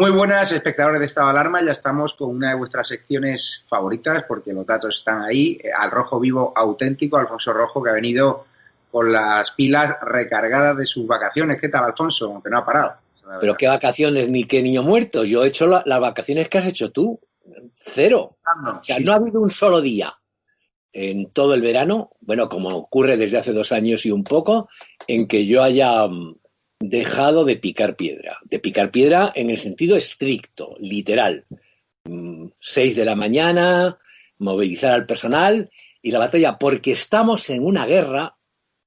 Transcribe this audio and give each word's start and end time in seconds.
Muy 0.00 0.12
buenas, 0.12 0.50
espectadores 0.50 0.98
de 0.98 1.04
Estado 1.04 1.26
de 1.26 1.32
Alarma. 1.32 1.62
Ya 1.62 1.72
estamos 1.72 2.14
con 2.14 2.30
una 2.30 2.48
de 2.48 2.54
vuestras 2.54 2.88
secciones 2.88 3.66
favoritas 3.68 4.24
porque 4.26 4.50
los 4.50 4.64
datos 4.64 4.96
están 4.96 5.20
ahí. 5.20 5.60
Eh, 5.62 5.68
al 5.76 5.90
Rojo 5.90 6.18
Vivo 6.18 6.54
auténtico, 6.56 7.18
Alfonso 7.18 7.52
Rojo, 7.52 7.82
que 7.82 7.90
ha 7.90 7.92
venido 7.92 8.46
con 8.90 9.12
las 9.12 9.50
pilas 9.50 9.96
recargadas 10.00 10.78
de 10.78 10.86
sus 10.86 11.06
vacaciones. 11.06 11.58
¿Qué 11.60 11.68
tal, 11.68 11.84
Alfonso? 11.84 12.32
Aunque 12.32 12.48
no 12.48 12.56
ha 12.56 12.64
parado. 12.64 12.94
Pero 13.42 13.54
qué 13.54 13.68
vacaciones 13.68 14.30
ni 14.30 14.44
qué 14.44 14.62
niño 14.62 14.82
muerto. 14.82 15.24
Yo 15.24 15.44
he 15.44 15.48
hecho 15.48 15.66
las 15.66 16.00
vacaciones 16.00 16.48
que 16.48 16.56
has 16.56 16.66
hecho 16.66 16.90
tú. 16.90 17.20
Cero. 17.74 18.38
o 18.46 18.82
sea, 18.82 19.00
no 19.00 19.12
ha 19.12 19.16
habido 19.16 19.42
un 19.42 19.50
solo 19.50 19.82
día 19.82 20.14
en 20.94 21.30
todo 21.30 21.52
el 21.52 21.60
verano, 21.60 22.12
bueno, 22.22 22.48
como 22.48 22.70
ocurre 22.70 23.18
desde 23.18 23.36
hace 23.36 23.52
dos 23.52 23.70
años 23.70 24.06
y 24.06 24.10
un 24.10 24.24
poco, 24.24 24.66
en 25.06 25.28
que 25.28 25.44
yo 25.44 25.62
haya 25.62 26.08
mm, 26.08 26.39
dejado 26.80 27.44
de 27.44 27.56
picar 27.56 27.94
piedra. 27.94 28.38
De 28.42 28.58
picar 28.58 28.90
piedra 28.90 29.30
en 29.34 29.50
el 29.50 29.58
sentido 29.58 29.96
estricto, 29.96 30.74
literal. 30.80 31.44
Mm, 32.04 32.46
seis 32.58 32.96
de 32.96 33.04
la 33.04 33.14
mañana, 33.14 33.98
movilizar 34.38 34.92
al 34.92 35.06
personal 35.06 35.70
y 36.02 36.10
la 36.10 36.18
batalla, 36.18 36.58
porque 36.58 36.92
estamos 36.92 37.48
en 37.50 37.64
una 37.64 37.86
guerra 37.86 38.36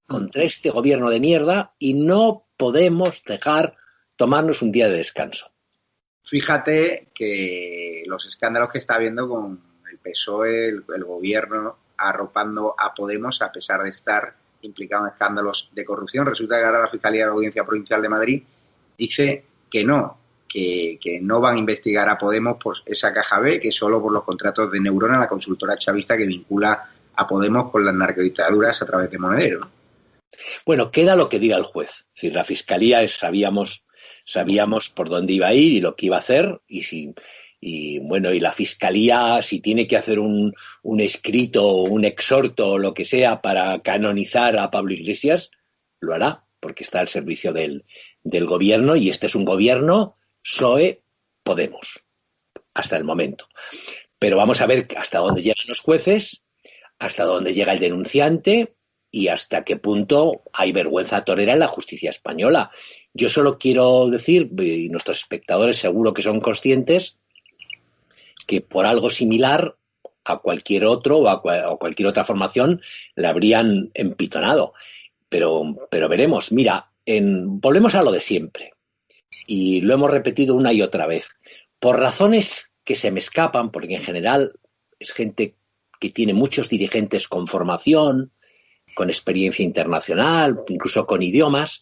contra 0.08 0.44
este 0.44 0.72
gobierno 0.72 1.10
de 1.10 1.20
mierda 1.20 1.76
y 1.80 1.94
no 1.94 2.48
podemos 2.58 3.24
dejar 3.24 3.78
tomarnos 4.16 4.62
un 4.62 4.72
día 4.72 4.90
de 4.90 4.98
descanso. 4.98 5.52
Fíjate 6.26 7.10
que 7.14 8.04
los 8.08 8.26
escándalos 8.26 8.72
que 8.72 8.80
está 8.80 8.96
habiendo 8.96 9.30
con 9.30 9.62
el 9.92 10.00
PSOE, 10.00 10.70
el, 10.70 10.84
el 10.96 11.04
gobierno 11.04 11.78
arropando 11.98 12.76
a 12.78 12.94
Podemos 12.94 13.42
a 13.42 13.52
pesar 13.52 13.84
de 13.84 13.90
estar 13.90 14.36
implicado 14.64 15.06
en 15.06 15.14
escándalos 15.14 15.70
de 15.72 15.86
corrupción. 15.86 16.26
Resulta 16.26 16.60
que 16.60 16.66
ahora 16.66 16.82
la 16.82 16.90
Fiscalía 16.90 17.22
de 17.22 17.28
la 17.28 17.34
Audiencia 17.34 17.64
Provincial 17.64 18.02
de 18.02 18.10
Madrid 18.10 18.44
dice 18.98 19.46
que 19.70 19.84
no, 19.84 20.18
que, 20.48 21.20
no 21.22 21.40
van 21.40 21.56
a 21.56 21.60
investigar 21.60 22.08
a 22.10 22.18
Podemos 22.18 22.58
por 22.62 22.78
esa 22.86 23.12
caja 23.14 23.40
B, 23.40 23.60
que 23.60 23.72
solo 23.72 24.02
por 24.02 24.12
los 24.12 24.24
contratos 24.24 24.72
de 24.72 24.80
Neurona, 24.80 25.18
la 25.18 25.28
consultora 25.28 25.76
chavista 25.76 26.18
que 26.18 26.26
vincula 26.26 26.90
a 27.16 27.28
Podemos 27.28 27.72
con 27.72 27.86
las 27.86 27.96
narcodictaduras 27.96 28.82
a 28.82 28.86
través 28.86 29.10
de 29.10 29.18
Monedero. 29.18 29.70
Bueno, 30.66 30.92
queda 30.92 31.16
lo 31.16 31.30
que 31.30 31.40
diga 31.40 31.58
el 31.58 31.64
juez. 31.64 32.08
Si 32.14 32.32
la 32.32 32.44
Fiscalía 32.44 33.08
sabíamos, 33.08 33.86
sabíamos 34.26 34.90
por 34.90 35.10
dónde 35.10 35.34
iba 35.34 35.48
a 35.48 35.54
ir 35.54 35.74
y 35.74 35.82
lo 35.82 35.96
que 35.96 36.08
iba 36.08 36.18
a 36.18 36.20
hacer, 36.20 36.62
y 36.68 36.84
si 36.84 37.14
y 37.66 38.00
bueno, 38.00 38.34
y 38.34 38.42
la 38.42 38.52
fiscalía, 38.52 39.42
si 39.42 39.62
tiene 39.62 39.88
que 39.88 39.96
hacer 39.96 40.20
un, 40.20 40.54
escrito, 41.00 41.76
un 41.76 42.04
exhorto 42.04 42.72
o 42.72 42.78
lo 42.78 42.94
que 42.94 43.06
sea 43.06 43.42
para 43.42 43.80
canonizar 43.82 44.58
a 44.58 44.70
Pablo 44.70 44.92
Iglesias, 44.92 45.50
lo 46.02 46.14
hará, 46.14 46.46
porque 46.60 46.84
está 46.84 47.00
al 47.00 47.08
servicio 47.08 47.54
del, 47.54 47.86
del 48.22 48.46
gobierno 48.46 48.98
y 48.98 49.10
este 49.10 49.28
es 49.28 49.36
un 49.36 49.46
gobierno 49.46 50.14
PSOE 50.42 51.04
Podemos, 51.42 52.02
hasta 52.74 52.98
el 52.98 53.06
momento. 53.06 53.48
Pero 54.20 54.36
vamos 54.36 54.60
a 54.60 54.66
ver 54.66 54.86
hasta 54.98 55.20
dónde 55.20 55.42
llegan 55.42 55.68
los 55.68 55.80
jueces, 55.80 56.44
hasta 57.00 57.24
dónde 57.24 57.54
llega 57.54 57.72
el 57.72 57.80
denunciante 57.80 58.76
y 59.10 59.30
hasta 59.30 59.64
qué 59.64 59.78
punto 59.78 60.44
hay 60.52 60.74
vergüenza 60.74 61.24
torera 61.24 61.54
en 61.54 61.60
la 61.60 61.68
justicia 61.68 62.10
española. 62.10 62.70
Yo 63.14 63.30
solo 63.30 63.58
quiero 63.58 64.10
decir, 64.10 64.52
y 64.60 64.90
nuestros 64.90 65.20
espectadores 65.20 65.78
seguro 65.78 66.14
que 66.14 66.24
son 66.24 66.42
conscientes, 66.42 67.20
que 68.44 68.62
por 68.62 68.86
algo 68.86 69.10
similar 69.10 69.76
a 70.26 70.38
cualquier 70.38 70.86
otro 70.86 71.18
o 71.18 71.30
a, 71.30 71.42
cualquier 71.78 72.08
otra 72.08 72.24
formación 72.24 72.82
le 73.16 73.28
habrían 73.28 73.92
empitonado. 73.94 74.74
Pero, 75.30 75.88
pero 75.90 76.08
veremos. 76.08 76.52
Mira, 76.52 76.92
volvemos 77.06 77.96
a 77.96 78.04
lo 78.04 78.12
de 78.12 78.20
siempre. 78.20 78.74
Y 79.46 79.82
lo 79.82 79.94
hemos 79.94 80.12
repetido 80.12 80.56
una 80.56 80.72
y 80.72 80.82
otra 80.82 81.08
vez. 81.08 81.28
Por 81.80 82.00
razones 82.00 82.72
que 82.84 82.96
se 82.96 83.12
me 83.12 83.20
escapan, 83.20 83.72
porque 83.72 83.96
en 83.96 84.04
general 84.04 84.54
es 85.00 85.12
gente 85.12 85.56
que 86.00 86.10
tiene 86.10 86.34
muchos 86.34 86.70
dirigentes 86.70 87.28
con 87.28 87.48
formación, 87.48 88.32
con 88.94 89.10
experiencia 89.10 89.66
internacional, 89.66 90.62
incluso 90.68 91.06
con 91.06 91.24
idiomas, 91.24 91.82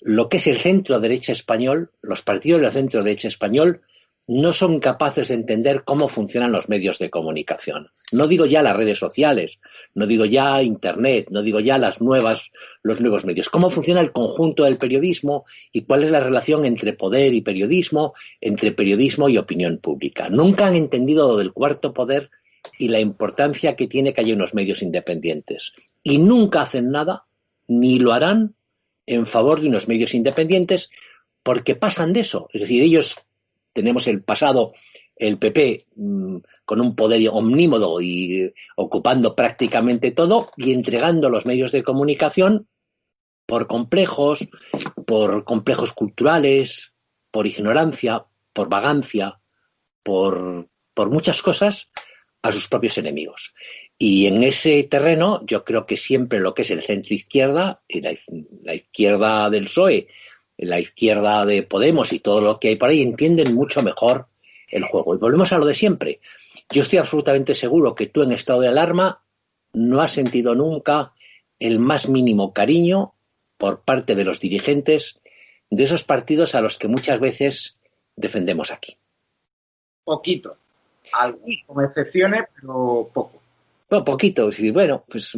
lo 0.00 0.28
que 0.28 0.38
es 0.38 0.46
el 0.46 0.58
centro 0.58 0.98
derecha 1.00 1.32
español, 1.32 1.92
los 2.02 2.22
partidos 2.22 2.60
del 2.60 2.72
centro 2.72 3.02
derecha 3.02 3.28
español, 3.28 3.82
no 4.26 4.52
son 4.52 4.78
capaces 4.78 5.28
de 5.28 5.34
entender 5.34 5.82
cómo 5.84 6.06
funcionan 6.06 6.52
los 6.52 6.68
medios 6.68 6.98
de 6.98 7.10
comunicación. 7.10 7.88
No 8.12 8.26
digo 8.26 8.46
ya 8.46 8.62
las 8.62 8.76
redes 8.76 8.98
sociales, 8.98 9.58
no 9.94 10.06
digo 10.06 10.24
ya 10.24 10.62
Internet, 10.62 11.28
no 11.30 11.42
digo 11.42 11.58
ya 11.58 11.78
las 11.78 12.00
nuevas, 12.00 12.52
los 12.82 13.00
nuevos 13.00 13.24
medios. 13.24 13.48
Cómo 13.48 13.70
funciona 13.70 14.00
el 14.00 14.12
conjunto 14.12 14.64
del 14.64 14.78
periodismo 14.78 15.44
y 15.72 15.82
cuál 15.82 16.04
es 16.04 16.10
la 16.10 16.20
relación 16.20 16.64
entre 16.64 16.92
poder 16.92 17.34
y 17.34 17.40
periodismo, 17.40 18.12
entre 18.40 18.72
periodismo 18.72 19.28
y 19.28 19.36
opinión 19.36 19.78
pública. 19.78 20.28
Nunca 20.28 20.68
han 20.68 20.76
entendido 20.76 21.28
lo 21.28 21.36
del 21.36 21.52
cuarto 21.52 21.92
poder 21.92 22.30
y 22.78 22.88
la 22.88 23.00
importancia 23.00 23.74
que 23.74 23.88
tiene 23.88 24.12
que 24.12 24.20
haya 24.20 24.34
unos 24.34 24.54
medios 24.54 24.82
independientes. 24.82 25.72
Y 26.02 26.18
nunca 26.18 26.62
hacen 26.62 26.90
nada, 26.90 27.26
ni 27.66 27.98
lo 27.98 28.12
harán 28.12 28.54
en 29.06 29.26
favor 29.26 29.60
de 29.60 29.68
unos 29.68 29.88
medios 29.88 30.14
independientes, 30.14 30.90
porque 31.42 31.74
pasan 31.74 32.12
de 32.12 32.20
eso. 32.20 32.48
Es 32.52 32.60
decir, 32.60 32.82
ellos 32.82 33.16
tenemos 33.72 34.06
el 34.08 34.22
pasado, 34.22 34.72
el 35.16 35.38
PP 35.38 35.86
mm, 35.96 36.36
con 36.64 36.80
un 36.80 36.96
poder 36.96 37.28
omnímodo 37.30 38.00
y 38.00 38.52
ocupando 38.76 39.36
prácticamente 39.36 40.10
todo 40.10 40.50
y 40.56 40.72
entregando 40.72 41.30
los 41.30 41.46
medios 41.46 41.72
de 41.72 41.82
comunicación 41.82 42.68
por 43.46 43.66
complejos, 43.66 44.48
por 45.06 45.44
complejos 45.44 45.92
culturales, 45.92 46.94
por 47.30 47.46
ignorancia, 47.46 48.26
por 48.52 48.68
vagancia, 48.68 49.40
por, 50.02 50.68
por 50.94 51.10
muchas 51.10 51.42
cosas, 51.42 51.90
a 52.42 52.52
sus 52.52 52.68
propios 52.68 52.96
enemigos. 52.98 53.54
Y 53.98 54.26
en 54.26 54.42
ese 54.42 54.82
terreno 54.84 55.44
yo 55.44 55.64
creo 55.64 55.86
que 55.86 55.96
siempre 55.96 56.40
lo 56.40 56.54
que 56.54 56.62
es 56.62 56.70
el 56.70 56.82
centro 56.82 57.14
izquierda 57.14 57.82
y 57.86 58.00
la, 58.00 58.14
la, 58.62 58.74
izquierda 58.74 59.50
del 59.50 59.64
PSOE, 59.64 60.08
la 60.60 60.78
izquierda 60.78 61.44
de 61.46 61.62
Podemos 61.62 62.12
y 62.12 62.20
todo 62.20 62.40
lo 62.40 62.58
que 62.58 62.68
hay 62.68 62.76
por 62.76 62.90
ahí 62.90 63.02
entienden 63.02 63.54
mucho 63.54 63.82
mejor 63.82 64.26
el 64.68 64.84
juego. 64.84 65.14
Y 65.14 65.18
volvemos 65.18 65.52
a 65.52 65.58
lo 65.58 65.64
de 65.64 65.74
siempre. 65.74 66.20
Yo 66.70 66.82
estoy 66.82 66.98
absolutamente 66.98 67.54
seguro 67.54 67.94
que 67.94 68.06
tú 68.06 68.22
en 68.22 68.32
estado 68.32 68.60
de 68.60 68.68
alarma 68.68 69.22
no 69.72 70.00
has 70.00 70.12
sentido 70.12 70.54
nunca 70.54 71.12
el 71.58 71.78
más 71.78 72.08
mínimo 72.08 72.52
cariño 72.52 73.14
por 73.56 73.80
parte 73.80 74.14
de 74.14 74.24
los 74.24 74.40
dirigentes 74.40 75.18
de 75.70 75.84
esos 75.84 76.04
partidos 76.04 76.54
a 76.54 76.60
los 76.60 76.76
que 76.76 76.88
muchas 76.88 77.20
veces 77.20 77.76
defendemos 78.16 78.70
aquí. 78.70 78.96
Poquito. 80.04 80.56
con 81.66 81.84
excepciones, 81.84 82.44
pero 82.54 83.10
poco. 83.12 83.40
Bueno, 83.88 84.04
poquito. 84.04 84.50
Bueno, 84.72 85.04
pues. 85.08 85.36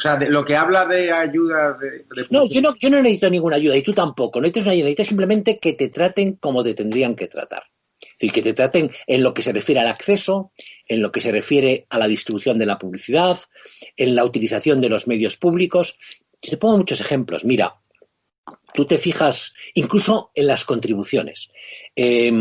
O 0.00 0.02
sea, 0.02 0.16
de, 0.16 0.30
lo 0.30 0.42
que 0.46 0.56
habla 0.56 0.86
de 0.86 1.12
ayuda. 1.12 1.76
De, 1.78 1.90
de... 1.90 2.26
No, 2.30 2.46
yo 2.46 2.62
no, 2.62 2.74
yo 2.76 2.88
no 2.88 3.02
necesito 3.02 3.28
ninguna 3.28 3.56
ayuda 3.56 3.76
y 3.76 3.82
tú 3.82 3.92
tampoco. 3.92 4.38
No 4.38 4.44
necesitas 4.44 4.64
una 4.64 4.72
ayuda, 4.72 4.84
necesitas 4.84 5.08
simplemente 5.08 5.58
que 5.58 5.74
te 5.74 5.90
traten 5.90 6.36
como 6.36 6.64
te 6.64 6.72
tendrían 6.72 7.14
que 7.14 7.28
tratar. 7.28 7.64
Es 8.00 8.08
decir, 8.18 8.32
que 8.32 8.40
te 8.40 8.54
traten 8.54 8.90
en 9.06 9.22
lo 9.22 9.34
que 9.34 9.42
se 9.42 9.52
refiere 9.52 9.82
al 9.82 9.88
acceso, 9.88 10.52
en 10.88 11.02
lo 11.02 11.12
que 11.12 11.20
se 11.20 11.30
refiere 11.30 11.86
a 11.90 11.98
la 11.98 12.08
distribución 12.08 12.58
de 12.58 12.64
la 12.64 12.78
publicidad, 12.78 13.38
en 13.94 14.14
la 14.14 14.24
utilización 14.24 14.80
de 14.80 14.88
los 14.88 15.06
medios 15.06 15.36
públicos. 15.36 15.98
Yo 16.40 16.50
te 16.50 16.56
pongo 16.56 16.78
muchos 16.78 17.02
ejemplos. 17.02 17.44
Mira, 17.44 17.76
tú 18.72 18.86
te 18.86 18.96
fijas 18.96 19.52
incluso 19.74 20.30
en 20.34 20.46
las 20.46 20.64
contribuciones. 20.64 21.50
Eh, 21.94 22.32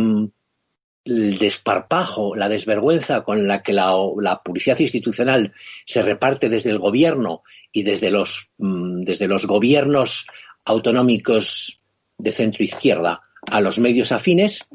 el 1.05 1.37
desparpajo, 1.37 2.35
la 2.35 2.49
desvergüenza 2.49 3.21
con 3.21 3.47
la 3.47 3.63
que 3.63 3.73
la, 3.73 4.41
publicidad 4.43 4.79
institucional 4.79 5.53
se 5.85 6.01
reparte 6.01 6.49
desde 6.49 6.69
el 6.69 6.79
gobierno 6.79 7.43
y 7.71 7.83
desde 7.83 8.11
los, 8.11 8.49
mm, 8.57 9.01
desde 9.01 9.27
los 9.27 9.45
gobiernos 9.45 10.25
autonómicos 10.65 11.77
de 12.17 12.31
centro 12.31 12.63
izquierda 12.63 13.21
a 13.49 13.61
los 13.61 13.79
medios 13.79 14.11
afines 14.11 14.67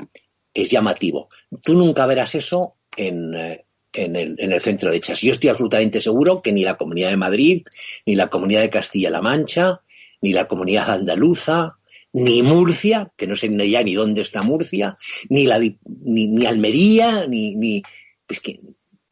es 0.53 0.71
llamativo. 0.71 1.29
Tú 1.63 1.75
nunca 1.75 2.07
verás 2.07 2.35
eso 2.35 2.77
en, 2.97 3.35
eh, 3.35 3.65
en, 3.93 4.17
el, 4.17 4.37
en 4.39 4.53
el 4.53 4.61
centro 4.61 4.91
de 4.91 5.01
Yo 5.01 5.33
estoy 5.33 5.51
absolutamente 5.51 6.01
seguro 6.01 6.43
que 6.43 6.53
ni 6.53 6.65
la 6.65 6.77
Comunidad 6.77 7.11
de 7.11 7.17
Madrid, 7.17 7.67
ni 8.07 8.17
la 8.17 8.29
Comunidad 8.29 8.63
de 8.63 8.71
Castilla-La 8.71 9.21
Mancha, 9.21 9.83
ni 10.21 10.33
la 10.33 10.47
Comunidad 10.47 10.91
Andaluza, 10.91 11.79
ni 12.15 12.43
Murcia, 12.43 13.13
que 13.17 13.27
no 13.27 13.35
sé 13.35 13.49
ni 13.49 13.69
ya 13.71 13.83
ni 13.83 13.95
dónde 13.95 14.23
está 14.23 14.43
Murcia, 14.43 14.97
ni, 15.29 15.47
la, 15.47 15.59
ni, 15.59 15.77
ni 15.83 16.47
Almería, 16.47 17.27
ni, 17.27 17.57
ni, 17.57 17.83
pues 18.27 18.41
que, 18.41 18.61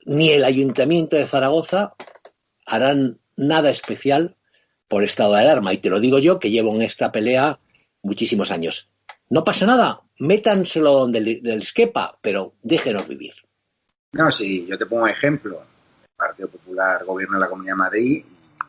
ni 0.06 0.30
el 0.30 0.44
Ayuntamiento 0.44 1.16
de 1.16 1.26
Zaragoza 1.26 1.94
harán 2.64 3.18
nada 3.36 3.70
especial 3.70 4.36
por 4.86 5.02
estado 5.02 5.34
de 5.34 5.40
alarma. 5.40 5.72
Y 5.72 5.78
te 5.78 5.90
lo 5.90 5.98
digo 5.98 6.20
yo, 6.20 6.38
que 6.38 6.50
llevo 6.50 6.74
en 6.74 6.82
esta 6.82 7.10
pelea 7.10 7.58
muchísimos 8.02 8.52
años. 8.52 8.88
No 9.30 9.42
pasa 9.42 9.66
nada, 9.66 10.02
métanselo 10.18 11.08
del, 11.08 11.42
del 11.42 11.58
esquepa, 11.58 12.18
pero 12.22 12.54
déjenos 12.62 13.08
vivir. 13.08 13.32
No, 14.12 14.30
sí, 14.30 14.64
yo 14.68 14.78
te 14.78 14.86
pongo 14.86 15.08
ejemplo. 15.08 15.60
El 16.02 16.08
Partido 16.16 16.48
Popular 16.48 17.04
gobierna 17.04 17.38
la 17.38 17.48
Comunidad 17.48 17.72
de 17.72 17.78
Madrid, 17.78 18.24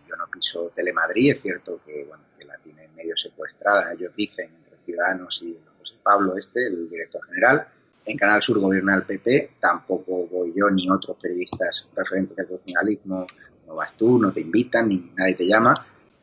yo 0.10 0.16
no 0.16 0.26
piso 0.28 0.72
Telemadrid, 0.74 1.34
es 1.34 1.42
cierto 1.42 1.82
que, 1.86 2.06
bueno, 2.06 2.24
que 2.40 2.46
la 2.46 2.58
tienen 2.58 2.83
medio 3.04 3.18
secuestrada, 3.18 3.94
ellos 3.94 4.14
dicen, 4.16 4.50
entre 4.64 4.78
Ciudadanos 4.86 5.42
y 5.44 5.58
José 5.80 5.96
Pablo 6.02 6.38
este, 6.38 6.68
el 6.68 6.90
director 6.90 7.24
general. 7.26 7.68
En 8.06 8.18
Canal 8.18 8.42
Sur 8.42 8.60
gobierna 8.60 8.96
el 8.96 9.04
PP, 9.04 9.52
tampoco 9.60 10.28
voy 10.28 10.54
yo 10.56 10.70
ni 10.70 10.90
otros 10.90 11.18
periodistas 11.22 11.88
referentes 11.96 12.38
al 12.40 12.48
profesionalismo, 12.48 13.26
no 13.68 13.76
vas 13.76 13.96
tú, 13.98 14.20
no 14.20 14.32
te 14.32 14.42
invitan, 14.42 14.90
ni 14.90 15.12
nadie 15.16 15.36
te 15.36 15.46
llama. 15.46 15.74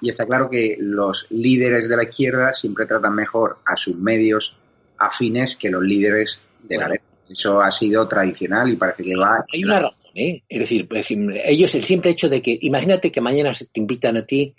Y 0.02 0.10
está 0.10 0.26
claro 0.26 0.48
que 0.48 0.76
los 0.78 1.26
líderes 1.30 1.88
de 1.88 1.96
la 1.96 2.04
izquierda 2.04 2.52
siempre 2.52 2.86
tratan 2.86 3.14
mejor 3.14 3.58
a 3.64 3.76
sus 3.76 3.96
medios 3.96 4.56
afines 4.98 5.56
que 5.56 5.70
los 5.70 5.82
líderes 5.82 6.38
de 6.62 6.76
bueno. 6.76 6.80
la 6.80 6.86
derecha. 6.88 7.04
Eso 7.30 7.62
ha 7.62 7.70
sido 7.70 8.08
tradicional 8.08 8.68
y 8.70 8.76
parece 8.76 9.04
que 9.04 9.16
va. 9.16 9.44
Hay 9.52 9.62
una 9.62 9.80
razón, 9.80 10.10
¿eh? 10.16 10.42
Es 10.48 10.58
decir, 10.58 10.88
ellos 11.44 11.74
el 11.76 11.84
simple 11.84 12.10
hecho 12.10 12.28
de 12.28 12.42
que, 12.42 12.58
imagínate 12.60 13.12
que 13.12 13.20
mañana 13.20 13.54
se 13.54 13.66
te 13.66 13.78
invitan 13.78 14.16
a 14.16 14.26
ti 14.26 14.52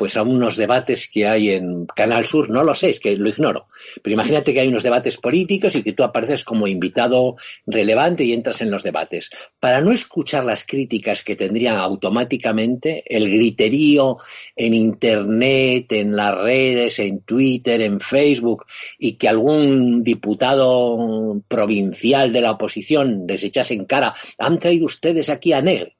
pues 0.00 0.16
a 0.16 0.22
unos 0.22 0.56
debates 0.56 1.10
que 1.12 1.26
hay 1.26 1.50
en 1.50 1.84
Canal 1.84 2.24
Sur, 2.24 2.48
no 2.48 2.64
lo 2.64 2.74
sé, 2.74 2.88
es 2.88 3.00
que 3.00 3.14
lo 3.18 3.28
ignoro, 3.28 3.66
pero 4.02 4.14
imagínate 4.14 4.54
que 4.54 4.60
hay 4.60 4.68
unos 4.68 4.82
debates 4.82 5.18
políticos 5.18 5.74
y 5.74 5.82
que 5.82 5.92
tú 5.92 6.02
apareces 6.02 6.42
como 6.42 6.66
invitado 6.66 7.36
relevante 7.66 8.24
y 8.24 8.32
entras 8.32 8.62
en 8.62 8.70
los 8.70 8.82
debates. 8.82 9.28
Para 9.58 9.82
no 9.82 9.92
escuchar 9.92 10.46
las 10.46 10.64
críticas 10.64 11.22
que 11.22 11.36
tendrían 11.36 11.76
automáticamente, 11.76 13.04
el 13.14 13.28
griterío 13.28 14.16
en 14.56 14.72
Internet, 14.72 15.92
en 15.92 16.16
las 16.16 16.34
redes, 16.34 16.98
en 16.98 17.20
Twitter, 17.20 17.82
en 17.82 18.00
Facebook, 18.00 18.64
y 18.98 19.16
que 19.16 19.28
algún 19.28 20.02
diputado 20.02 21.42
provincial 21.46 22.32
de 22.32 22.40
la 22.40 22.52
oposición 22.52 23.26
les 23.28 23.44
echase 23.44 23.74
en 23.74 23.84
cara, 23.84 24.14
han 24.38 24.58
traído 24.58 24.86
ustedes 24.86 25.28
aquí 25.28 25.52
a 25.52 25.60
Negre, 25.60 25.98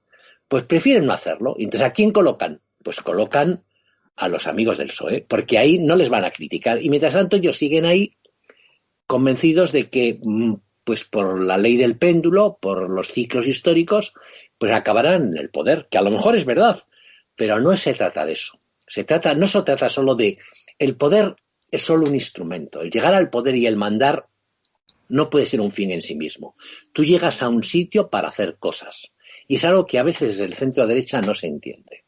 pues 0.48 0.64
prefieren 0.64 1.04
no 1.04 1.12
hacerlo. 1.12 1.54
Entonces, 1.58 1.86
¿a 1.86 1.92
quién 1.92 2.12
colocan? 2.12 2.62
Pues 2.82 3.02
colocan 3.02 3.62
a 4.20 4.28
los 4.28 4.46
amigos 4.46 4.78
del 4.78 4.88
PSOE, 4.88 5.24
porque 5.26 5.58
ahí 5.58 5.78
no 5.78 5.96
les 5.96 6.08
van 6.08 6.24
a 6.24 6.30
criticar. 6.30 6.82
Y 6.82 6.90
mientras 6.90 7.14
tanto 7.14 7.36
ellos 7.36 7.56
siguen 7.56 7.86
ahí 7.86 8.16
convencidos 9.06 9.72
de 9.72 9.88
que, 9.88 10.18
mm, 10.22 10.54
pues 10.84 11.04
por 11.04 11.40
la 11.40 11.58
ley 11.58 11.76
del 11.76 11.96
péndulo, 11.96 12.58
por 12.60 12.88
los 12.88 13.08
ciclos 13.08 13.46
históricos, 13.46 14.12
pues 14.58 14.72
acabarán 14.72 15.28
en 15.28 15.38
el 15.38 15.50
poder, 15.50 15.88
que 15.90 15.98
a 15.98 16.02
lo 16.02 16.10
mejor 16.10 16.36
es 16.36 16.44
verdad, 16.44 16.78
pero 17.36 17.60
no 17.60 17.76
se 17.76 17.94
trata 17.94 18.24
de 18.26 18.32
eso. 18.32 18.58
Se 18.86 19.04
trata, 19.04 19.34
no 19.34 19.46
se 19.46 19.62
trata 19.62 19.88
solo 19.88 20.14
de 20.14 20.38
el 20.78 20.96
poder 20.96 21.36
es 21.70 21.82
solo 21.82 22.06
un 22.06 22.14
instrumento. 22.14 22.80
El 22.80 22.90
llegar 22.90 23.14
al 23.14 23.30
poder 23.30 23.54
y 23.56 23.66
el 23.66 23.76
mandar 23.76 24.26
no 25.08 25.30
puede 25.30 25.46
ser 25.46 25.60
un 25.60 25.70
fin 25.70 25.90
en 25.90 26.02
sí 26.02 26.14
mismo. 26.14 26.54
Tú 26.92 27.04
llegas 27.04 27.42
a 27.42 27.48
un 27.48 27.62
sitio 27.62 28.08
para 28.08 28.28
hacer 28.28 28.56
cosas. 28.58 29.10
Y 29.46 29.56
es 29.56 29.64
algo 29.64 29.86
que 29.86 29.98
a 29.98 30.02
veces 30.02 30.32
desde 30.32 30.44
el 30.44 30.54
centro 30.54 30.86
derecha 30.86 31.20
no 31.20 31.34
se 31.34 31.46
entiende. 31.46 32.04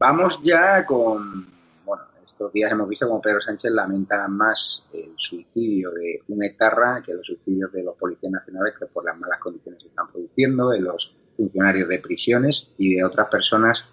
Vamos 0.00 0.38
ya 0.44 0.86
con, 0.86 1.44
bueno, 1.84 2.04
estos 2.24 2.52
días 2.52 2.70
hemos 2.70 2.88
visto 2.88 3.08
como 3.08 3.20
Pedro 3.20 3.40
Sánchez 3.40 3.72
lamenta 3.72 4.28
más 4.28 4.84
el 4.92 5.12
suicidio 5.16 5.90
de 5.90 6.22
un 6.28 6.44
etarra 6.44 7.02
que 7.04 7.14
los 7.14 7.26
suicidios 7.26 7.72
de 7.72 7.82
los 7.82 7.96
policías 7.96 8.30
nacionales 8.30 8.74
que 8.78 8.86
por 8.86 9.04
las 9.04 9.18
malas 9.18 9.40
condiciones 9.40 9.82
se 9.82 9.88
están 9.88 10.06
produciendo, 10.06 10.70
de 10.70 10.78
los 10.78 11.12
funcionarios 11.36 11.88
de 11.88 11.98
prisiones 11.98 12.68
y 12.78 12.94
de 12.94 13.04
otras 13.04 13.26
personas 13.28 13.84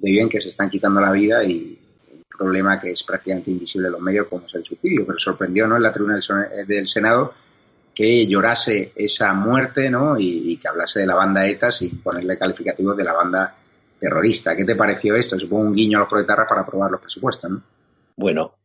de 0.00 0.10
bien 0.10 0.28
que 0.28 0.40
se 0.40 0.48
están 0.48 0.68
quitando 0.68 1.00
la 1.00 1.12
vida 1.12 1.44
y 1.44 1.78
un 2.12 2.24
problema 2.36 2.80
que 2.80 2.90
es 2.90 3.04
prácticamente 3.04 3.52
invisible 3.52 3.86
en 3.86 3.92
los 3.92 4.00
medios 4.00 4.26
como 4.26 4.46
es 4.46 4.54
el 4.56 4.64
suicidio. 4.64 5.06
Pero 5.06 5.20
sorprendió 5.20 5.68
¿no? 5.68 5.76
en 5.76 5.82
la 5.84 5.92
tribuna 5.92 6.18
del 6.66 6.88
Senado 6.88 7.34
que 7.94 8.26
llorase 8.26 8.92
esa 8.96 9.32
muerte 9.32 9.88
¿no? 9.90 10.18
y, 10.18 10.50
y 10.50 10.56
que 10.56 10.66
hablase 10.66 10.98
de 10.98 11.06
la 11.06 11.14
banda 11.14 11.46
ETA 11.46 11.70
sin 11.70 12.02
ponerle 12.02 12.36
calificativos 12.36 12.96
de 12.96 13.04
la 13.04 13.12
banda 13.12 13.61
terrorista. 14.02 14.56
¿Qué 14.56 14.64
te 14.64 14.76
pareció 14.76 15.14
esto? 15.14 15.38
Supongo 15.38 15.68
un 15.68 15.74
guiño 15.74 15.98
a 15.98 16.00
los 16.00 16.08
proletarras 16.08 16.48
para 16.48 16.62
aprobar 16.62 16.90
los 16.90 17.00
presupuestos, 17.00 17.50
¿no? 17.50 17.62
Bueno, 18.16 18.56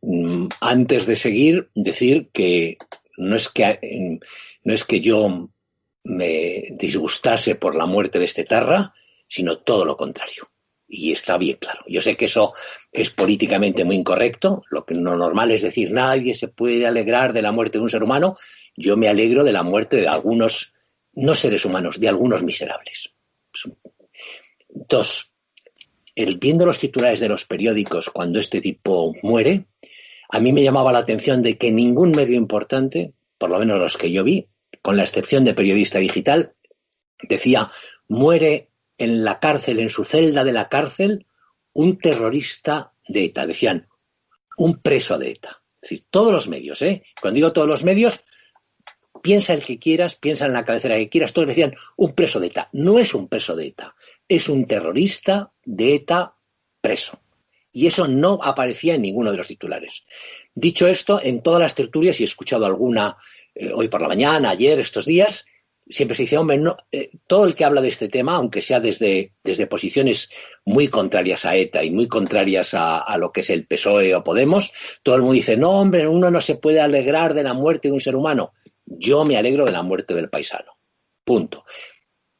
antes 0.60 1.06
de 1.06 1.16
seguir, 1.16 1.70
decir 1.74 2.28
que 2.32 2.76
no 3.16 3.36
es 3.36 3.48
que, 3.48 4.18
no 4.64 4.74
es 4.74 4.84
que 4.84 5.00
yo 5.00 5.48
me 6.04 6.62
disgustase 6.72 7.54
por 7.54 7.74
la 7.74 7.86
muerte 7.86 8.18
de 8.18 8.24
este 8.24 8.44
Tarra, 8.44 8.92
sino 9.26 9.58
todo 9.58 9.84
lo 9.84 9.96
contrario. 9.96 10.46
Y 10.86 11.12
está 11.12 11.36
bien 11.36 11.58
claro. 11.60 11.80
Yo 11.86 12.00
sé 12.00 12.16
que 12.16 12.24
eso 12.24 12.52
es 12.90 13.10
políticamente 13.10 13.84
muy 13.84 13.96
incorrecto. 13.96 14.64
Lo 14.70 14.86
que 14.86 14.94
no 14.94 15.16
normal 15.16 15.50
es 15.50 15.62
decir, 15.62 15.92
nadie 15.92 16.34
se 16.34 16.48
puede 16.48 16.86
alegrar 16.86 17.32
de 17.32 17.42
la 17.42 17.52
muerte 17.52 17.78
de 17.78 17.84
un 17.84 17.90
ser 17.90 18.02
humano. 18.02 18.34
Yo 18.76 18.96
me 18.96 19.08
alegro 19.08 19.44
de 19.44 19.52
la 19.52 19.62
muerte 19.62 19.98
de 19.98 20.08
algunos, 20.08 20.72
no 21.12 21.34
seres 21.34 21.64
humanos, 21.64 22.00
de 22.00 22.08
algunos 22.08 22.42
miserables. 22.42 23.10
Dos, 24.68 25.27
el, 26.22 26.38
viendo 26.38 26.66
los 26.66 26.78
titulares 26.78 27.20
de 27.20 27.28
los 27.28 27.44
periódicos 27.44 28.10
cuando 28.10 28.38
este 28.38 28.60
tipo 28.60 29.14
muere, 29.22 29.66
a 30.30 30.40
mí 30.40 30.52
me 30.52 30.62
llamaba 30.62 30.92
la 30.92 30.98
atención 30.98 31.42
de 31.42 31.56
que 31.56 31.72
ningún 31.72 32.10
medio 32.10 32.36
importante, 32.36 33.14
por 33.38 33.50
lo 33.50 33.58
menos 33.58 33.78
los 33.78 33.96
que 33.96 34.10
yo 34.10 34.24
vi, 34.24 34.48
con 34.82 34.96
la 34.96 35.04
excepción 35.04 35.44
de 35.44 35.54
periodista 35.54 35.98
digital, 35.98 36.54
decía, 37.22 37.68
muere 38.08 38.70
en 38.98 39.24
la 39.24 39.40
cárcel, 39.40 39.78
en 39.78 39.90
su 39.90 40.04
celda 40.04 40.44
de 40.44 40.52
la 40.52 40.68
cárcel, 40.68 41.26
un 41.72 41.98
terrorista 41.98 42.92
de 43.06 43.24
ETA. 43.24 43.46
Decían, 43.46 43.86
un 44.56 44.80
preso 44.80 45.18
de 45.18 45.30
ETA. 45.30 45.62
Es 45.80 45.90
decir, 45.90 46.04
todos 46.10 46.32
los 46.32 46.48
medios, 46.48 46.82
¿eh? 46.82 47.04
Cuando 47.20 47.36
digo 47.36 47.52
todos 47.52 47.68
los 47.68 47.84
medios, 47.84 48.20
piensa 49.28 49.52
el 49.52 49.62
que 49.62 49.78
quieras, 49.78 50.14
piensa 50.14 50.46
en 50.46 50.54
la 50.54 50.64
cabecera 50.64 50.96
que 50.96 51.10
quieras, 51.10 51.34
todos 51.34 51.48
decían 51.48 51.74
un 51.96 52.14
preso 52.14 52.40
de 52.40 52.46
ETA. 52.46 52.70
No 52.72 52.98
es 52.98 53.12
un 53.12 53.28
preso 53.28 53.54
de 53.54 53.66
ETA, 53.66 53.94
es 54.26 54.48
un 54.48 54.64
terrorista 54.64 55.52
de 55.66 55.96
ETA 55.96 56.34
preso. 56.80 57.20
Y 57.70 57.86
eso 57.86 58.08
no 58.08 58.38
aparecía 58.42 58.94
en 58.94 59.02
ninguno 59.02 59.30
de 59.30 59.36
los 59.36 59.48
titulares. 59.48 60.04
Dicho 60.54 60.86
esto, 60.86 61.20
en 61.22 61.42
todas 61.42 61.60
las 61.60 61.74
tertulias, 61.74 62.18
y 62.18 62.22
he 62.22 62.24
escuchado 62.24 62.64
alguna 62.64 63.18
eh, 63.54 63.70
hoy 63.74 63.88
por 63.88 64.00
la 64.00 64.08
mañana, 64.08 64.48
ayer, 64.48 64.78
estos 64.78 65.04
días, 65.04 65.44
siempre 65.86 66.16
se 66.16 66.22
dice, 66.22 66.38
hombre, 66.38 66.56
no, 66.56 66.78
eh, 66.90 67.10
todo 67.26 67.44
el 67.44 67.54
que 67.54 67.66
habla 67.66 67.82
de 67.82 67.88
este 67.88 68.08
tema, 68.08 68.36
aunque 68.36 68.62
sea 68.62 68.80
desde, 68.80 69.34
desde 69.44 69.66
posiciones 69.66 70.30
muy 70.64 70.88
contrarias 70.88 71.44
a 71.44 71.54
ETA 71.54 71.84
y 71.84 71.90
muy 71.90 72.08
contrarias 72.08 72.72
a, 72.72 73.00
a, 73.00 73.18
lo 73.18 73.30
que 73.30 73.40
es 73.40 73.50
el 73.50 73.66
PSOE 73.66 74.14
o 74.14 74.24
Podemos, 74.24 74.72
todo 75.02 75.16
el 75.16 75.20
mundo 75.20 75.34
dice, 75.34 75.58
no, 75.58 75.72
hombre, 75.72 76.08
uno 76.08 76.30
no 76.30 76.40
se 76.40 76.54
puede 76.54 76.80
alegrar 76.80 77.34
de 77.34 77.42
la 77.42 77.52
muerte 77.52 77.88
de 77.88 77.92
un 77.92 78.00
ser 78.00 78.16
humano. 78.16 78.52
Yo 78.90 79.24
me 79.24 79.36
alegro 79.36 79.64
de 79.64 79.72
la 79.72 79.82
muerte 79.82 80.14
del 80.14 80.30
paisano. 80.30 80.78
Punto. 81.24 81.64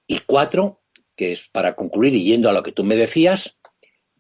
Y 0.06 0.20
cuatro, 0.20 0.82
que 1.14 1.32
es 1.32 1.48
para 1.48 1.76
concluir 1.76 2.14
y 2.14 2.24
yendo 2.24 2.48
a 2.48 2.52
lo 2.52 2.62
que 2.62 2.72
tú 2.72 2.84
me 2.84 2.96
decías, 2.96 3.58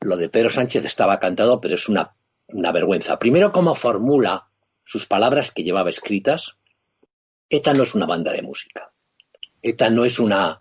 lo 0.00 0.16
de 0.16 0.28
Pedro 0.28 0.50
Sánchez 0.50 0.84
estaba 0.84 1.18
cantado, 1.18 1.60
pero 1.60 1.74
es 1.74 1.88
una, 1.88 2.14
una 2.48 2.72
vergüenza. 2.72 3.18
Primero, 3.18 3.50
cómo 3.50 3.74
formula 3.74 4.48
sus 4.84 5.06
palabras 5.06 5.52
que 5.52 5.64
llevaba 5.64 5.90
escritas. 5.90 6.56
ETA 7.48 7.72
no 7.72 7.82
es 7.82 7.94
una 7.94 8.06
banda 8.06 8.32
de 8.32 8.42
música. 8.42 8.92
ETA 9.62 9.90
no 9.90 10.04
es 10.04 10.18
una, 10.18 10.60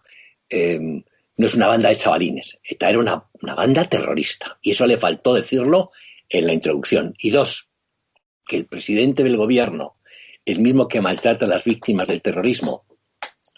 eh, 0.49 0.79
no 0.79 1.45
es 1.45 1.55
una 1.55 1.67
banda 1.67 1.89
de 1.89 1.97
chavalines. 1.97 2.59
ETA 2.63 2.89
era 2.89 2.99
una, 2.99 3.29
una, 3.41 3.55
banda 3.55 3.85
terrorista. 3.85 4.57
Y 4.61 4.71
eso 4.71 4.87
le 4.87 4.97
faltó 4.97 5.33
decirlo 5.33 5.91
en 6.29 6.47
la 6.47 6.53
introducción. 6.53 7.13
Y 7.19 7.31
dos, 7.31 7.69
que 8.45 8.55
el 8.55 8.65
presidente 8.65 9.23
del 9.23 9.37
gobierno, 9.37 9.96
el 10.47 10.59
mismo 10.59 10.87
que 10.87 11.01
maltrata 11.01 11.45
a 11.45 11.49
las 11.49 11.65
víctimas 11.65 12.07
del 12.07 12.21
terrorismo, 12.21 12.85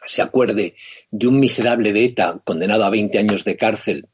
se 0.05 0.23
acuerde 0.23 0.73
de 1.11 1.27
un 1.27 1.39
miserable 1.39 1.93
de 1.93 2.05
ETA 2.05 2.41
condenado 2.43 2.83
a 2.83 2.89
20 2.89 3.19
años 3.19 3.43
de 3.43 3.55
cárcel 3.55 4.07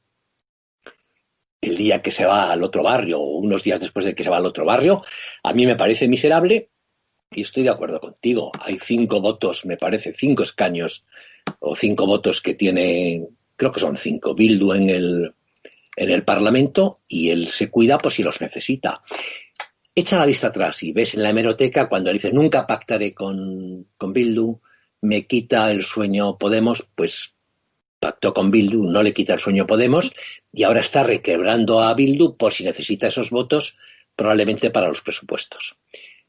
el 1.62 1.78
día 1.78 2.02
que 2.02 2.12
se 2.12 2.26
va 2.26 2.52
al 2.52 2.64
otro 2.64 2.84
barrio 2.84 3.20
o 3.20 3.38
unos 3.38 3.64
días 3.64 3.80
después 3.80 4.06
de 4.06 4.14
que 4.14 4.24
se 4.24 4.30
va 4.30 4.38
al 4.38 4.46
otro 4.46 4.66
barrio, 4.66 5.02
a 5.42 5.54
mí 5.54 5.66
me 5.66 5.78
parece 5.78 6.08
miserable 6.08 6.70
y 7.32 7.42
estoy 7.42 7.64
de 7.64 7.70
acuerdo 7.70 8.00
contigo. 8.00 8.52
Hay 8.60 8.78
cinco 8.80 9.22
votos, 9.22 9.66
me 9.66 9.78
parece, 9.78 10.14
cinco 10.14 10.44
escaños 10.44 11.06
o 11.60 11.76
cinco 11.76 12.06
votos 12.06 12.42
que 12.42 12.56
tiene, 12.56 13.26
creo 13.56 13.72
que 13.72 13.80
son 13.80 13.96
cinco, 13.96 14.36
Bildu 14.36 14.74
en 14.74 14.90
el, 14.90 15.34
en 15.96 16.12
el 16.12 16.24
Parlamento 16.24 17.00
y 17.08 17.30
él 17.30 17.48
se 17.48 17.70
cuida 17.72 17.98
por 17.98 18.12
si 18.12 18.22
los 18.22 18.42
necesita. 18.42 19.02
Echa 19.98 20.20
la 20.20 20.26
vista 20.26 20.48
atrás 20.48 20.84
y 20.84 20.92
ves 20.92 21.14
en 21.14 21.24
la 21.24 21.30
hemeroteca 21.30 21.88
cuando 21.88 22.12
dice 22.12 22.32
nunca 22.34 22.68
pactaré 22.68 23.14
con, 23.14 23.88
con 23.98 24.12
Bildu, 24.12 24.60
me 25.02 25.26
quita 25.26 25.72
el 25.72 25.84
sueño 25.84 26.38
Podemos, 26.38 26.86
pues 26.96 27.34
pactó 28.00 28.34
con 28.34 28.52
Bildu, 28.52 28.84
no 28.84 29.02
le 29.02 29.14
quita 29.14 29.36
el 29.36 29.40
sueño 29.40 29.66
Podemos 29.66 30.12
y 30.52 30.64
ahora 30.64 30.82
está 30.82 31.04
requebrando 31.04 31.82
a 31.82 31.94
Bildu 31.94 32.36
por 32.36 32.52
si 32.52 32.66
necesita 32.66 33.08
esos 33.08 33.30
votos, 33.30 33.78
probablemente 34.18 34.70
para 34.70 34.90
los 34.90 35.02
presupuestos. 35.02 35.78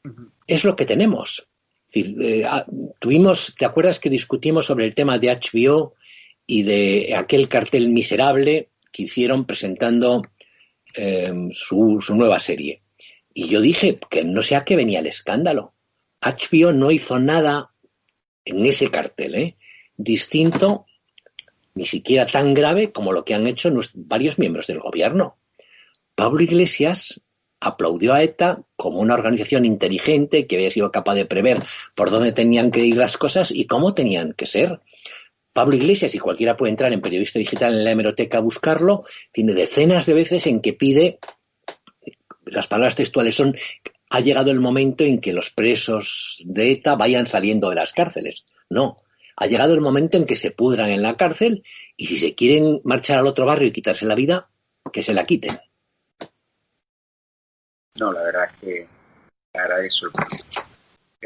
Uh 0.05 0.09
-huh. 0.09 0.31
Es 0.47 0.63
lo 0.63 0.75
que 0.75 0.85
tenemos. 0.85 1.45
Eh, 1.93 2.45
tuvimos, 2.99 3.53
¿te 3.57 3.65
acuerdas 3.65 3.99
que 3.99 4.09
discutimos 4.09 4.65
sobre 4.65 4.85
el 4.85 4.95
tema 4.95 5.19
de 5.19 5.29
HBO 5.29 5.95
y 6.45 6.63
de 6.63 7.13
aquel 7.15 7.49
cartel 7.49 7.89
miserable 7.89 8.69
que 8.91 9.03
hicieron 9.03 9.45
presentando 9.45 10.21
eh, 10.93 11.33
su, 11.51 11.99
su 12.01 12.15
nueva 12.15 12.39
serie? 12.39 12.81
Y 13.37 13.49
yo 13.49 13.61
dije 13.61 13.97
que 14.09 14.23
no 14.23 14.41
sé 14.41 14.55
a 14.55 14.65
qué 14.65 14.75
venía 14.75 14.97
el 14.97 15.05
escándalo. 15.05 15.75
HBO 16.21 16.73
no 16.73 16.89
hizo 16.89 17.19
nada 17.19 17.69
en 18.45 18.65
ese 18.65 18.89
cartel, 18.89 19.35
¿eh? 19.35 19.57
distinto, 19.95 20.87
ni 21.75 21.85
siquiera 21.85 22.25
tan 22.25 22.55
grave 22.55 22.91
como 22.91 23.13
lo 23.13 23.23
que 23.23 23.35
han 23.35 23.45
hecho 23.45 23.71
varios 23.93 24.39
miembros 24.39 24.65
del 24.65 24.79
gobierno. 24.79 25.37
Pablo 26.15 26.41
Iglesias 26.41 27.21
aplaudió 27.59 28.15
a 28.15 28.23
ETA 28.23 28.63
como 28.75 29.01
una 29.01 29.13
organización 29.13 29.65
inteligente 29.65 30.47
que 30.47 30.55
había 30.55 30.71
sido 30.71 30.91
capaz 30.91 31.13
de 31.13 31.25
prever 31.25 31.61
por 31.93 32.09
dónde 32.09 32.31
tenían 32.31 32.71
que 32.71 32.87
ir 32.87 32.97
las 32.97 33.17
cosas 33.17 33.51
y 33.51 33.67
cómo 33.67 33.93
tenían 33.93 34.33
que 34.33 34.47
ser. 34.47 34.81
Pablo 35.53 35.75
Iglesias, 35.75 36.15
y 36.15 36.19
cualquiera 36.19 36.55
puede 36.55 36.71
entrar 36.71 36.91
en 36.91 37.01
Periodista 37.01 37.37
Digital 37.37 37.73
en 37.75 37.83
la 37.83 37.91
hemeroteca 37.91 38.39
a 38.39 38.41
buscarlo, 38.41 39.03
tiene 39.31 39.53
decenas 39.53 40.07
de 40.07 40.15
veces 40.15 40.47
en 40.47 40.59
que 40.59 40.73
pide, 40.73 41.19
las 42.51 42.67
palabras 42.67 42.95
textuales 42.95 43.35
son, 43.35 43.55
ha 44.09 44.19
llegado 44.19 44.51
el 44.51 44.59
momento 44.59 45.03
en 45.03 45.19
que 45.19 45.33
los 45.33 45.49
presos 45.49 46.43
de 46.45 46.71
ETA 46.71 46.95
vayan 46.95 47.27
saliendo 47.27 47.69
de 47.69 47.75
las 47.75 47.93
cárceles. 47.93 48.45
No, 48.69 48.97
ha 49.35 49.47
llegado 49.47 49.73
el 49.73 49.81
momento 49.81 50.17
en 50.17 50.25
que 50.25 50.35
se 50.35 50.51
pudran 50.51 50.89
en 50.89 51.01
la 51.01 51.15
cárcel 51.15 51.63
y 51.95 52.07
si 52.07 52.17
se 52.17 52.35
quieren 52.35 52.81
marchar 52.83 53.19
al 53.19 53.27
otro 53.27 53.45
barrio 53.45 53.67
y 53.67 53.71
quitarse 53.71 54.05
la 54.05 54.15
vida, 54.15 54.49
que 54.91 55.03
se 55.03 55.13
la 55.13 55.25
quiten. 55.25 55.59
No, 57.99 58.11
la 58.11 58.21
verdad 58.21 58.49
es 58.51 58.59
que 58.61 58.87
sorprendente. 59.89 60.66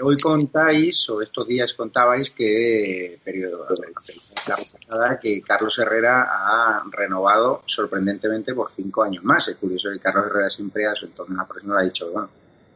Hoy 0.03 0.17
contáis, 0.17 1.08
o 1.10 1.22
estos 1.22 1.48
días 1.48 1.74
contabais 1.74 2.31
que 2.31 3.20
periodo, 3.24 3.67
la 3.70 4.55
pasada, 4.55 5.20
que 5.20 5.41
Carlos 5.41 5.77
Herrera 5.77 6.27
ha 6.29 6.84
renovado 6.89 7.63
sorprendentemente 7.67 8.53
por 8.53 8.72
cinco 8.75 9.03
años 9.03 9.24
más. 9.24 9.48
Es 9.48 9.58
curioso 9.58 9.89
que 9.91 10.00
Carlos 10.00 10.25
Herrera 10.27 10.50
siempre 10.50 10.88
a 10.88 10.96
su 10.96 11.05
entorno 11.05 11.46
ha 11.77 11.84
dicho, 11.84 12.12
bueno, 12.12 12.29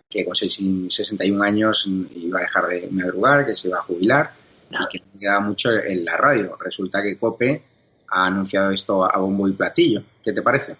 que 0.09 0.23
con 0.23 0.35
61 0.35 1.43
años 1.43 1.87
iba 1.87 2.39
a 2.39 2.43
dejar 2.43 2.67
de 2.67 2.89
madrugar, 2.91 3.45
que 3.45 3.55
se 3.55 3.69
iba 3.69 3.79
a 3.79 3.83
jubilar 3.83 4.31
y 4.69 4.87
que 4.87 4.99
no 4.99 5.19
queda 5.19 5.39
mucho 5.39 5.71
en 5.71 6.05
la 6.05 6.17
radio. 6.17 6.55
Resulta 6.59 7.01
que 7.01 7.17
COPE 7.17 7.63
ha 8.09 8.27
anunciado 8.27 8.69
esto 8.69 9.03
a 9.03 9.17
bombo 9.17 9.47
y 9.47 9.53
platillo. 9.53 10.03
¿Qué 10.23 10.31
te 10.31 10.43
parece? 10.43 10.75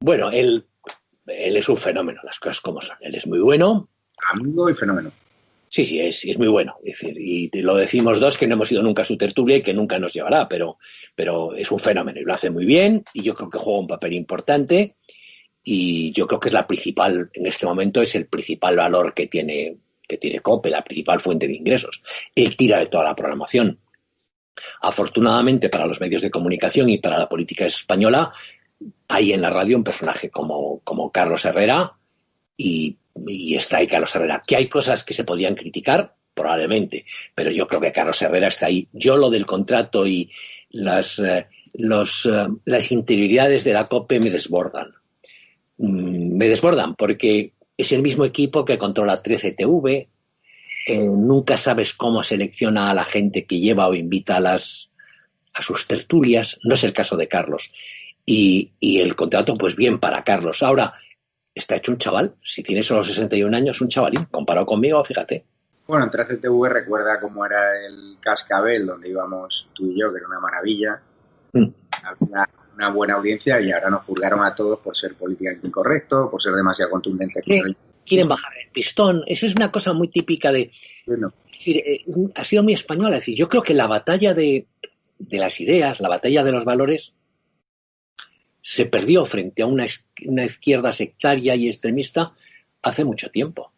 Bueno, 0.00 0.30
él, 0.30 0.64
él 1.26 1.56
es 1.56 1.68
un 1.68 1.76
fenómeno, 1.76 2.20
las 2.22 2.38
cosas 2.38 2.60
como 2.60 2.80
son. 2.80 2.96
Él 3.00 3.14
es 3.14 3.26
muy 3.26 3.40
bueno. 3.40 3.88
Amigo 4.32 4.70
y 4.70 4.74
fenómeno. 4.74 5.12
Sí, 5.68 5.84
sí, 5.84 6.00
es, 6.00 6.24
es 6.24 6.38
muy 6.38 6.48
bueno. 6.48 6.76
Y 6.84 7.50
lo 7.60 7.74
decimos 7.74 8.20
dos 8.20 8.38
que 8.38 8.46
no 8.46 8.54
hemos 8.54 8.70
ido 8.70 8.82
nunca 8.82 9.02
a 9.02 9.04
su 9.04 9.16
tertulia 9.16 9.56
y 9.56 9.62
que 9.62 9.74
nunca 9.74 9.98
nos 9.98 10.12
llevará, 10.12 10.48
pero, 10.48 10.78
pero 11.14 11.54
es 11.54 11.70
un 11.70 11.78
fenómeno 11.78 12.20
y 12.20 12.24
lo 12.24 12.34
hace 12.34 12.50
muy 12.50 12.64
bien 12.64 13.04
y 13.12 13.22
yo 13.22 13.34
creo 13.34 13.50
que 13.50 13.58
juega 13.58 13.80
un 13.80 13.86
papel 13.86 14.12
importante 14.14 14.96
y 15.62 16.12
yo 16.12 16.26
creo 16.26 16.38
que 16.38 16.48
es 16.48 16.54
la 16.54 16.66
principal, 16.66 17.30
en 17.32 17.46
este 17.46 17.66
momento 17.66 18.00
es 18.00 18.14
el 18.14 18.26
principal 18.26 18.76
valor 18.76 19.12
que 19.12 19.26
tiene, 19.26 19.76
que 20.06 20.16
tiene 20.16 20.40
COPE, 20.40 20.70
la 20.70 20.84
principal 20.84 21.20
fuente 21.20 21.48
de 21.48 21.56
ingresos. 21.56 22.00
Él 22.34 22.56
tira 22.56 22.78
de 22.78 22.86
toda 22.86 23.04
la 23.04 23.16
programación. 23.16 23.80
Afortunadamente 24.80 25.68
para 25.68 25.86
los 25.86 26.00
medios 26.00 26.22
de 26.22 26.30
comunicación 26.30 26.88
y 26.88 26.98
para 26.98 27.18
la 27.18 27.28
política 27.28 27.66
española, 27.66 28.30
hay 29.08 29.32
en 29.32 29.42
la 29.42 29.50
radio 29.50 29.76
un 29.76 29.84
personaje 29.84 30.30
como, 30.30 30.80
como 30.84 31.10
Carlos 31.10 31.44
Herrera 31.44 31.92
y, 32.56 32.96
y 33.26 33.54
está 33.54 33.78
ahí 33.78 33.86
Carlos 33.86 34.14
Herrera. 34.14 34.42
Que 34.46 34.56
hay 34.56 34.68
cosas 34.68 35.04
que 35.04 35.14
se 35.14 35.24
podrían 35.24 35.54
criticar, 35.54 36.14
probablemente, 36.34 37.04
pero 37.34 37.50
yo 37.50 37.66
creo 37.66 37.80
que 37.80 37.92
Carlos 37.92 38.20
Herrera 38.20 38.48
está 38.48 38.66
ahí. 38.66 38.88
Yo 38.92 39.16
lo 39.16 39.30
del 39.30 39.46
contrato 39.46 40.06
y 40.06 40.30
las, 40.70 41.18
eh, 41.18 41.46
eh, 41.74 42.46
las 42.64 42.92
interioridades 42.92 43.64
de 43.64 43.72
la 43.72 43.88
COPE 43.88 44.20
me 44.20 44.30
desbordan 44.30 44.92
me 45.78 46.48
desbordan 46.48 46.94
porque 46.94 47.52
es 47.76 47.92
el 47.92 48.02
mismo 48.02 48.24
equipo 48.24 48.64
que 48.64 48.78
controla 48.78 49.22
13TV. 49.22 50.08
Eh, 50.88 50.98
nunca 50.98 51.56
sabes 51.56 51.94
cómo 51.94 52.22
selecciona 52.22 52.90
a 52.90 52.94
la 52.94 53.04
gente 53.04 53.44
que 53.44 53.58
lleva 53.58 53.88
o 53.88 53.94
invita 53.94 54.36
a 54.36 54.40
las 54.40 54.90
a 55.52 55.62
sus 55.62 55.86
tertulias. 55.86 56.58
No 56.62 56.74
es 56.74 56.84
el 56.84 56.92
caso 56.92 57.16
de 57.16 57.28
Carlos. 57.28 57.70
Y, 58.24 58.72
y 58.80 58.98
el 58.98 59.14
contrato, 59.14 59.56
pues 59.56 59.74
bien 59.76 59.98
para 59.98 60.24
Carlos. 60.24 60.62
Ahora, 60.62 60.92
está 61.56 61.76
hecho 61.76 61.90
un 61.90 61.98
chaval. 61.98 62.36
Si 62.44 62.62
tiene 62.62 62.82
solo 62.82 63.02
61 63.02 63.56
años, 63.56 63.80
un 63.80 63.88
chavalín. 63.88 64.24
Comparado 64.30 64.66
conmigo, 64.66 65.02
fíjate. 65.02 65.44
Bueno, 65.86 66.04
en 66.04 66.10
13TV 66.10 66.68
recuerda 66.68 67.18
cómo 67.18 67.46
era 67.46 67.74
el 67.84 68.18
cascabel 68.20 68.86
donde 68.86 69.08
íbamos 69.08 69.68
tú 69.72 69.90
y 69.90 69.98
yo, 69.98 70.12
que 70.12 70.18
era 70.18 70.28
una 70.28 70.40
maravilla. 70.40 71.00
Mm. 71.52 71.68
Había 72.04 72.48
una 72.74 72.90
buena 72.90 73.14
audiencia 73.14 73.60
y 73.60 73.72
ahora 73.72 73.88
nos 73.88 74.04
juzgaron 74.04 74.44
a 74.44 74.54
todos 74.54 74.80
por 74.80 74.96
ser 74.96 75.14
políticamente 75.14 75.66
incorrecto, 75.66 76.30
por 76.30 76.42
ser 76.42 76.52
demasiado 76.52 76.90
contundente. 76.90 77.40
Quieren, 77.40 77.74
quieren 78.04 78.28
bajar 78.28 78.52
el 78.62 78.70
pistón. 78.70 79.22
Esa 79.26 79.46
es 79.46 79.54
una 79.54 79.72
cosa 79.72 79.94
muy 79.94 80.08
típica 80.08 80.52
de... 80.52 80.70
Bueno. 81.06 81.32
Es 81.46 81.58
decir, 81.58 81.76
eh, 81.78 82.04
ha 82.34 82.44
sido 82.44 82.62
muy 82.62 82.74
española. 82.74 83.14
Es 83.14 83.22
decir, 83.22 83.36
yo 83.36 83.48
creo 83.48 83.62
que 83.62 83.72
la 83.72 83.86
batalla 83.86 84.34
de, 84.34 84.66
de 85.18 85.38
las 85.38 85.58
ideas, 85.60 86.00
la 86.00 86.10
batalla 86.10 86.44
de 86.44 86.52
los 86.52 86.66
valores, 86.66 87.14
se 88.68 88.86
perdió 88.86 89.24
frente 89.24 89.62
a 89.62 89.66
una, 89.66 89.86
una 90.24 90.44
izquierda 90.44 90.92
sectaria 90.92 91.54
y 91.54 91.68
extremista 91.68 92.32
hace 92.82 93.04
mucho 93.04 93.30
tiempo. 93.30 93.72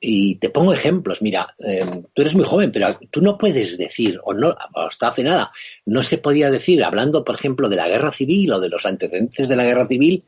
Y 0.00 0.36
te 0.36 0.50
pongo 0.50 0.72
ejemplos. 0.72 1.20
Mira, 1.20 1.52
eh, 1.66 2.04
tú 2.14 2.22
eres 2.22 2.36
muy 2.36 2.44
joven, 2.44 2.70
pero 2.70 2.96
tú 3.10 3.22
no 3.22 3.36
puedes 3.36 3.76
decir, 3.76 4.20
o 4.22 4.32
no, 4.32 4.56
hasta 4.76 5.08
hace 5.08 5.24
nada, 5.24 5.50
no 5.84 6.04
se 6.04 6.18
podía 6.18 6.48
decir, 6.48 6.84
hablando, 6.84 7.24
por 7.24 7.34
ejemplo, 7.34 7.68
de 7.68 7.74
la 7.74 7.88
guerra 7.88 8.12
civil 8.12 8.52
o 8.52 8.60
de 8.60 8.68
los 8.68 8.86
antecedentes 8.86 9.48
de 9.48 9.56
la 9.56 9.64
guerra 9.64 9.88
civil, 9.88 10.22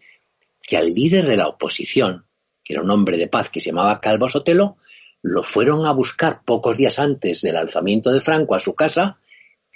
que 0.60 0.76
al 0.76 0.92
líder 0.92 1.24
de 1.28 1.36
la 1.36 1.46
oposición, 1.46 2.26
que 2.64 2.72
era 2.72 2.82
un 2.82 2.90
hombre 2.90 3.16
de 3.16 3.28
paz 3.28 3.50
que 3.50 3.60
se 3.60 3.70
llamaba 3.70 4.00
Calvo 4.00 4.28
Sotelo, 4.28 4.78
lo 5.22 5.44
fueron 5.44 5.86
a 5.86 5.92
buscar 5.92 6.42
pocos 6.44 6.76
días 6.76 6.98
antes 6.98 7.40
del 7.42 7.56
alzamiento 7.56 8.10
de 8.10 8.20
Franco 8.20 8.56
a 8.56 8.60
su 8.60 8.74
casa 8.74 9.16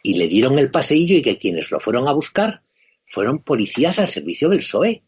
y 0.03 0.15
le 0.15 0.27
dieron 0.27 0.59
el 0.59 0.73
paseillo 0.73 1.15
y 1.15 1.23
que 1.23 1.39
quienes 1.39 1.71
lo 1.71 1.79
fueron 1.79 2.09
a 2.09 2.13
buscar 2.13 2.61
fueron 3.07 3.41
policías 3.41 3.99
al 3.99 4.09
servicio 4.09 4.49
del 4.49 4.59
PSOE. 4.59 5.03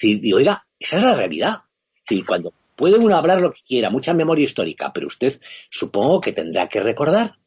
Y, 0.00 0.32
oiga, 0.32 0.66
Esa 0.78 0.98
es 0.98 1.02
la 1.02 1.14
realidad. 1.14 1.62
Decir, 2.08 2.24
cuando 2.24 2.52
puede 2.74 2.98
uno 2.98 3.16
hablar 3.16 3.40
lo 3.40 3.52
que 3.52 3.60
quiera, 3.66 3.90
mucha 3.90 4.14
memoria 4.14 4.44
histórica, 4.44 4.92
pero 4.92 5.06
usted 5.06 5.40
supongo 5.70 6.20
que 6.20 6.32
tendrá 6.32 6.68
que 6.68 6.80
recordar 6.80 7.38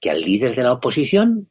que 0.00 0.10
al 0.10 0.20
líder 0.20 0.54
de 0.54 0.62
la 0.62 0.72
oposición, 0.72 1.48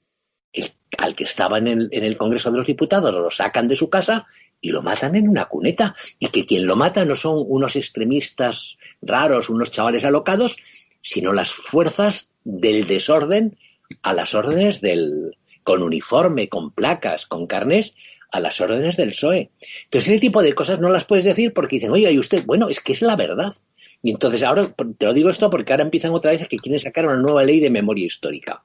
al 0.97 1.15
que 1.15 1.23
estaba 1.23 1.57
en 1.57 1.67
el, 1.67 1.89
en 1.91 2.03
el 2.03 2.17
Congreso 2.17 2.51
de 2.51 2.57
los 2.57 2.67
Diputados, 2.67 3.15
lo 3.15 3.31
sacan 3.31 3.67
de 3.67 3.75
su 3.75 3.89
casa 3.89 4.25
y 4.61 4.69
lo 4.69 4.83
matan 4.83 5.15
en 5.15 5.27
una 5.27 5.45
cuneta. 5.45 5.95
Y 6.19 6.27
que 6.27 6.45
quien 6.45 6.67
lo 6.67 6.75
mata 6.75 7.05
no 7.05 7.15
son 7.15 7.43
unos 7.47 7.75
extremistas 7.75 8.77
raros, 9.01 9.49
unos 9.49 9.71
chavales 9.71 10.05
alocados, 10.05 10.57
sino 11.01 11.33
las 11.33 11.51
fuerzas 11.51 12.29
del 12.43 12.85
desorden 12.85 13.57
a 14.03 14.13
las 14.13 14.35
órdenes 14.35 14.81
del, 14.81 15.35
con 15.63 15.81
uniforme, 15.81 16.49
con 16.49 16.71
placas, 16.71 17.25
con 17.25 17.47
carnes, 17.47 17.95
a 18.31 18.39
las 18.39 18.59
órdenes 18.59 18.97
del 18.97 19.09
PSOE. 19.09 19.51
Entonces, 19.85 20.11
ese 20.11 20.19
tipo 20.19 20.41
de 20.41 20.53
cosas 20.53 20.79
no 20.79 20.89
las 20.89 21.05
puedes 21.05 21.23
decir 21.23 21.53
porque 21.53 21.77
dicen, 21.77 21.91
oye, 21.91 22.11
y 22.11 22.17
usted, 22.17 22.43
bueno, 22.45 22.67
es 22.67 22.79
que 22.79 22.93
es 22.93 23.01
la 23.01 23.15
verdad. 23.15 23.53
Y 24.01 24.09
entonces 24.09 24.43
ahora, 24.43 24.67
te 24.97 25.05
lo 25.05 25.13
digo 25.13 25.29
esto 25.29 25.49
porque 25.49 25.71
ahora 25.71 25.83
empiezan 25.83 26.11
otra 26.11 26.31
vez 26.31 26.47
que 26.47 26.57
quieren 26.57 26.79
sacar 26.79 27.05
una 27.05 27.15
nueva 27.15 27.43
ley 27.43 27.59
de 27.59 27.69
memoria 27.69 28.05
histórica. 28.05 28.63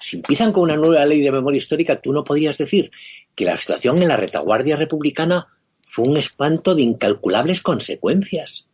Si 0.00 0.16
empiezan 0.16 0.52
con 0.52 0.62
una 0.62 0.76
nueva 0.76 1.04
ley 1.04 1.20
de 1.20 1.32
memoria 1.32 1.58
histórica, 1.58 2.00
tú 2.00 2.12
no 2.12 2.24
podrías 2.24 2.56
decir 2.56 2.90
que 3.34 3.44
la 3.44 3.56
situación 3.56 4.00
en 4.00 4.08
la 4.08 4.16
retaguardia 4.16 4.76
republicana 4.76 5.46
fue 5.84 6.06
un 6.06 6.16
espanto 6.16 6.74
de 6.74 6.82
incalculables 6.82 7.60
consecuencias. 7.60 8.66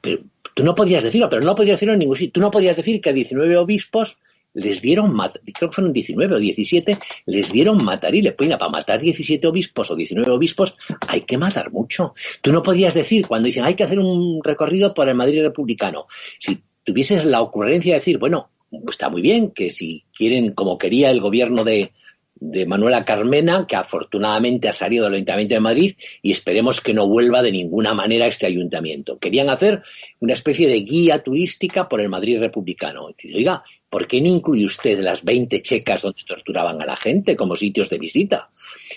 Pero 0.00 0.24
tú 0.54 0.64
no 0.64 0.74
podías 0.74 1.04
decirlo, 1.04 1.30
pero 1.30 1.42
no 1.42 1.54
podías 1.54 1.76
decirlo 1.76 1.94
en 1.94 2.00
ningún 2.00 2.16
sitio. 2.16 2.32
Tú 2.32 2.40
no 2.40 2.50
podías 2.50 2.76
decir 2.76 3.00
que 3.00 3.10
a 3.10 3.12
19 3.12 3.56
obispos 3.56 4.18
les 4.54 4.82
dieron, 4.82 5.16
creo 5.54 5.70
que 5.70 5.74
fueron 5.74 5.92
19 5.92 6.34
o 6.34 6.38
17, 6.38 6.98
les 7.26 7.52
dieron 7.52 7.82
matar 7.82 8.14
y 8.14 8.22
le 8.22 8.32
ponen 8.32 8.58
para 8.58 8.70
matar 8.70 9.00
17 9.00 9.46
obispos 9.46 9.90
o 9.90 9.96
19 9.96 10.30
obispos 10.30 10.76
hay 11.08 11.22
que 11.22 11.38
matar 11.38 11.72
mucho. 11.72 12.12
Tú 12.40 12.52
no 12.52 12.62
podías 12.62 12.94
decir, 12.94 13.26
cuando 13.26 13.46
dicen 13.46 13.64
hay 13.64 13.74
que 13.74 13.84
hacer 13.84 13.98
un 13.98 14.42
recorrido 14.42 14.92
por 14.92 15.08
el 15.08 15.14
Madrid 15.14 15.42
republicano, 15.42 16.06
si 16.38 16.62
tuvieses 16.84 17.24
la 17.24 17.40
ocurrencia 17.40 17.94
de 17.94 18.00
decir, 18.00 18.18
bueno, 18.18 18.50
está 18.88 19.08
muy 19.08 19.22
bien 19.22 19.50
que 19.50 19.70
si 19.70 20.04
quieren, 20.14 20.52
como 20.52 20.78
quería 20.78 21.10
el 21.10 21.20
gobierno 21.20 21.64
de, 21.64 21.92
de 22.34 22.66
Manuela 22.66 23.04
Carmena, 23.04 23.66
que 23.66 23.76
afortunadamente 23.76 24.68
ha 24.68 24.72
salido 24.72 25.04
del 25.04 25.14
Ayuntamiento 25.14 25.54
de 25.54 25.60
Madrid 25.60 25.94
y 26.22 26.32
esperemos 26.32 26.80
que 26.80 26.94
no 26.94 27.06
vuelva 27.06 27.42
de 27.42 27.52
ninguna 27.52 27.94
manera 27.94 28.24
a 28.24 28.28
este 28.28 28.46
ayuntamiento. 28.46 29.18
Querían 29.18 29.48
hacer 29.48 29.82
una 30.20 30.32
especie 30.32 30.68
de 30.68 30.80
guía 30.80 31.22
turística 31.22 31.88
por 31.88 32.00
el 32.00 32.08
Madrid 32.08 32.40
republicano. 32.40 33.10
Oiga, 33.34 33.62
¿por 33.92 34.06
qué 34.06 34.22
no 34.22 34.28
incluye 34.28 34.64
usted 34.64 35.00
las 35.00 35.22
20 35.22 35.60
checas 35.60 36.00
donde 36.00 36.22
torturaban 36.26 36.80
a 36.80 36.86
la 36.86 36.96
gente 36.96 37.36
como 37.36 37.54
sitios 37.56 37.90
de 37.90 37.98
visita? 37.98 38.48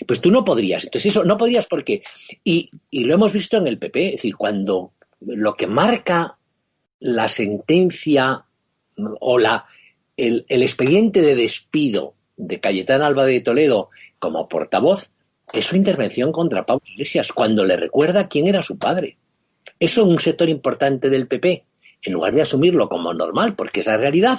Pues 0.06 0.22
tú 0.22 0.30
no 0.30 0.42
podrías. 0.42 0.84
Entonces 0.84 1.10
eso 1.10 1.22
no 1.22 1.36
podrías 1.36 1.66
porque... 1.66 2.02
Y, 2.42 2.70
lo 2.90 3.12
hemos 3.12 3.30
visto 3.34 3.58
en 3.58 3.66
el 3.66 3.78
PP, 3.78 4.06
es 4.06 4.12
decir, 4.12 4.36
cuando 4.36 4.94
lo 5.20 5.54
que 5.54 5.66
marca 5.66 6.38
la 6.98 7.28
sentencia 7.28 8.46
o 8.96 9.38
la, 9.38 9.66
el, 10.16 10.46
el 10.48 10.62
expediente 10.62 11.20
de 11.20 11.34
despido 11.34 12.14
de 12.38 12.58
Cayetán 12.58 13.02
Alba 13.02 13.26
de 13.26 13.42
Toledo 13.42 13.90
como 14.18 14.48
portavoz 14.48 15.10
es 15.52 15.66
su 15.66 15.76
intervención 15.76 16.32
contra 16.32 16.64
Pablo 16.64 16.86
Iglesias, 16.86 17.32
cuando 17.32 17.66
le 17.66 17.76
recuerda 17.76 18.28
quién 18.28 18.46
era 18.46 18.62
su 18.62 18.78
padre. 18.78 19.18
Eso 19.78 20.00
es 20.00 20.06
un 20.06 20.20
sector 20.20 20.48
importante 20.48 21.10
del 21.10 21.28
PP, 21.28 21.66
en 22.00 22.12
lugar 22.14 22.34
de 22.34 22.40
asumirlo 22.40 22.88
como 22.88 23.12
normal, 23.12 23.54
porque 23.54 23.80
es 23.80 23.86
la 23.86 23.98
realidad, 23.98 24.38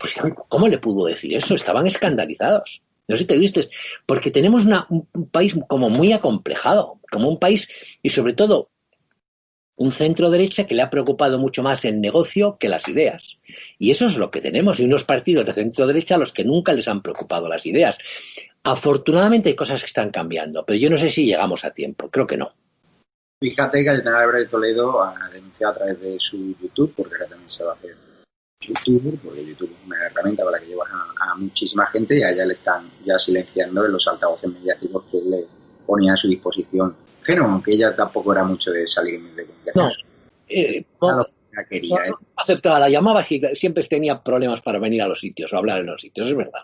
pues 0.00 0.16
¿cómo 0.48 0.66
le 0.66 0.78
pudo 0.78 1.04
decir 1.06 1.36
eso? 1.36 1.54
Estaban 1.54 1.86
escandalizados. 1.86 2.82
No 3.06 3.16
sé 3.16 3.22
si 3.22 3.26
te 3.26 3.36
vistes, 3.36 3.68
porque 4.06 4.30
tenemos 4.30 4.64
un 4.64 5.06
país 5.30 5.54
como 5.68 5.90
muy 5.90 6.12
acomplejado, 6.12 7.00
como 7.10 7.28
un 7.28 7.38
país, 7.38 7.68
y 8.02 8.10
sobre 8.10 8.32
todo 8.32 8.70
un 9.76 9.92
centro 9.92 10.30
derecha 10.30 10.66
que 10.66 10.74
le 10.74 10.82
ha 10.82 10.90
preocupado 10.90 11.38
mucho 11.38 11.62
más 11.62 11.84
el 11.84 12.00
negocio 12.00 12.56
que 12.58 12.68
las 12.68 12.86
ideas. 12.88 13.38
Y 13.78 13.90
eso 13.90 14.06
es 14.06 14.16
lo 14.16 14.30
que 14.30 14.40
tenemos, 14.40 14.78
y 14.78 14.84
unos 14.84 15.04
partidos 15.04 15.44
de 15.44 15.52
centro 15.52 15.86
derecha 15.86 16.14
a 16.14 16.18
los 16.18 16.32
que 16.32 16.44
nunca 16.44 16.72
les 16.72 16.86
han 16.86 17.02
preocupado 17.02 17.48
las 17.48 17.66
ideas. 17.66 17.98
Afortunadamente 18.62 19.48
hay 19.48 19.56
cosas 19.56 19.80
que 19.80 19.86
están 19.86 20.10
cambiando, 20.10 20.64
pero 20.64 20.78
yo 20.78 20.88
no 20.88 20.98
sé 20.98 21.10
si 21.10 21.24
llegamos 21.26 21.64
a 21.64 21.72
tiempo, 21.72 22.10
creo 22.10 22.26
que 22.26 22.36
no. 22.36 22.52
Fíjate 23.42 23.78
que 23.78 23.86
Cayetana 23.86 24.18
Álvarez 24.20 24.50
Toledo 24.50 25.02
ha 25.02 25.28
denunciado 25.32 25.72
a 25.72 25.76
través 25.76 26.00
de 26.00 26.20
su 26.20 26.54
YouTube, 26.60 26.92
porque 26.94 27.14
ahora 27.14 27.28
también 27.28 27.50
se 27.50 27.64
va 27.64 27.72
a 27.72 27.74
hacer 27.74 27.96
YouTube, 28.60 29.18
porque 29.24 29.44
YouTube 29.44 29.70
es 29.70 29.86
una 29.86 30.06
herramienta 30.06 30.44
para 30.44 30.58
que 30.58 30.66
llevas 30.66 30.88
a, 30.90 31.34
muchísima 31.36 31.86
gente 31.86 32.18
y 32.18 32.22
a 32.22 32.30
ella 32.32 32.44
le 32.44 32.54
están 32.54 32.90
ya 33.04 33.18
silenciando 33.18 33.86
en 33.86 33.92
los 33.92 34.06
altavoces 34.06 34.50
mediáticos 34.50 35.04
que 35.10 35.18
le 35.22 35.46
ponía 35.86 36.12
a 36.12 36.16
su 36.16 36.28
disposición 36.28 36.94
pero 37.24 37.44
aunque 37.44 37.72
ella 37.72 37.94
tampoco 37.94 38.32
era 38.32 38.44
mucho 38.44 38.70
de 38.70 38.86
salir 38.86 39.22
de 39.34 39.46
comunicación. 39.46 39.84
No, 39.86 39.90
eh, 40.48 40.84
no, 41.00 41.26
quería, 41.68 42.06
¿eh? 42.06 42.12
aceptaba, 42.36 42.80
la 42.80 42.88
llamaba 42.88 43.22
y 43.28 43.40
siempre 43.54 43.82
tenía 43.84 44.22
problemas 44.22 44.60
para 44.62 44.78
venir 44.78 45.02
a 45.02 45.08
los 45.08 45.20
sitios 45.20 45.52
o 45.52 45.56
hablar 45.56 45.80
en 45.80 45.86
los 45.86 46.00
sitios, 46.00 46.28
es 46.28 46.36
verdad. 46.36 46.62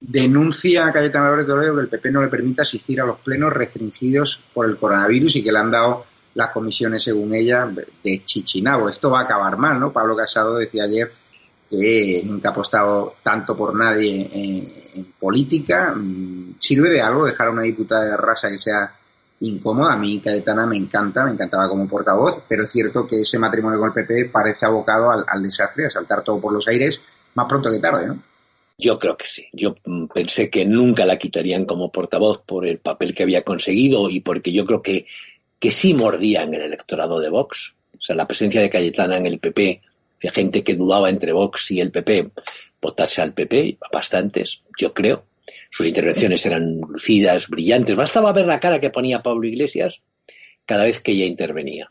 Denuncia 0.00 0.86
a 0.86 0.92
Cayetana 0.92 1.26
Álvarez 1.26 1.46
Toledo 1.46 1.74
que 1.74 1.80
el 1.82 1.88
PP 1.88 2.10
no 2.10 2.22
le 2.22 2.28
permite 2.28 2.62
asistir 2.62 3.00
a 3.00 3.04
los 3.04 3.18
plenos 3.18 3.52
restringidos 3.52 4.40
por 4.54 4.66
el 4.66 4.78
coronavirus 4.78 5.36
y 5.36 5.44
que 5.44 5.52
le 5.52 5.58
han 5.58 5.70
dado 5.70 6.06
las 6.32 6.50
comisiones, 6.50 7.02
según 7.02 7.34
ella, 7.34 7.70
de 8.02 8.24
Chichinabo. 8.24 8.88
Esto 8.88 9.10
va 9.10 9.20
a 9.20 9.24
acabar 9.24 9.58
mal, 9.58 9.78
¿no? 9.78 9.92
Pablo 9.92 10.16
Casado 10.16 10.54
decía 10.54 10.84
ayer 10.84 11.12
que 11.70 12.22
nunca 12.24 12.48
ha 12.48 12.52
apostado 12.52 13.14
tanto 13.22 13.56
por 13.56 13.74
nadie 13.76 14.28
en, 14.32 15.12
política. 15.18 15.94
Mm, 15.94 16.56
¿Sirve 16.58 16.90
de 16.90 17.00
algo 17.00 17.24
dejar 17.24 17.48
a 17.48 17.52
una 17.52 17.62
diputada 17.62 18.04
de 18.06 18.16
raza 18.16 18.50
que 18.50 18.58
sea 18.58 18.92
incómoda. 19.40 19.94
A 19.94 19.98
mí 19.98 20.20
Cayetana 20.20 20.66
me 20.66 20.76
encanta, 20.76 21.24
me 21.24 21.32
encantaba 21.32 21.68
como 21.68 21.88
portavoz, 21.88 22.42
pero 22.48 22.64
es 22.64 22.70
cierto 22.70 23.06
que 23.06 23.20
ese 23.20 23.38
matrimonio 23.38 23.78
con 23.78 23.88
el 23.88 23.94
PP 23.94 24.26
parece 24.26 24.66
abocado 24.66 25.10
al, 25.10 25.42
desastre, 25.42 25.86
a 25.86 25.90
saltar 25.90 26.22
todo 26.22 26.40
por 26.40 26.52
los 26.52 26.66
aires 26.68 27.00
más 27.34 27.46
pronto 27.48 27.70
que 27.70 27.78
tarde, 27.78 28.06
¿no? 28.06 28.22
Yo 28.76 28.98
creo 28.98 29.16
que 29.16 29.26
sí. 29.26 29.46
Yo 29.52 29.74
mm, 29.84 30.06
pensé 30.06 30.48
que 30.48 30.64
nunca 30.64 31.04
la 31.04 31.18
quitarían 31.18 31.66
como 31.66 31.92
portavoz 31.92 32.42
por 32.42 32.66
el 32.66 32.78
papel 32.78 33.14
que 33.14 33.22
había 33.22 33.42
conseguido 33.42 34.08
y 34.08 34.20
porque 34.20 34.52
yo 34.52 34.64
creo 34.64 34.82
que, 34.82 35.06
que 35.58 35.70
sí 35.70 35.92
mordía 35.94 36.42
en 36.42 36.54
el 36.54 36.62
electorado 36.62 37.20
de 37.20 37.28
Vox. 37.28 37.74
O 37.96 38.00
sea, 38.00 38.16
la 38.16 38.26
presencia 38.26 38.62
de 38.62 38.70
Cayetana 38.70 39.18
en 39.18 39.26
el 39.26 39.38
PP, 39.38 39.82
de 40.20 40.30
gente 40.30 40.62
que 40.62 40.74
dudaba 40.74 41.08
entre 41.08 41.32
Vox 41.32 41.70
y 41.70 41.80
el 41.80 41.90
PP, 41.90 42.30
votase 42.80 43.22
al 43.22 43.32
PP, 43.32 43.78
bastantes, 43.92 44.62
yo 44.78 44.92
creo. 44.92 45.26
Sus 45.70 45.86
intervenciones 45.86 46.44
eran 46.46 46.80
lucidas, 46.80 47.48
brillantes. 47.48 47.96
Bastaba 47.96 48.32
ver 48.32 48.46
la 48.46 48.60
cara 48.60 48.80
que 48.80 48.90
ponía 48.90 49.22
Pablo 49.22 49.46
Iglesias 49.46 50.00
cada 50.66 50.84
vez 50.84 51.00
que 51.00 51.12
ella 51.12 51.26
intervenía. 51.26 51.90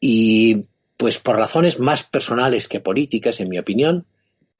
Y 0.00 0.62
pues 0.96 1.18
por 1.18 1.36
razones 1.36 1.78
más 1.78 2.02
personales 2.02 2.68
que 2.68 2.80
políticas, 2.80 3.40
en 3.40 3.48
mi 3.48 3.58
opinión, 3.58 4.06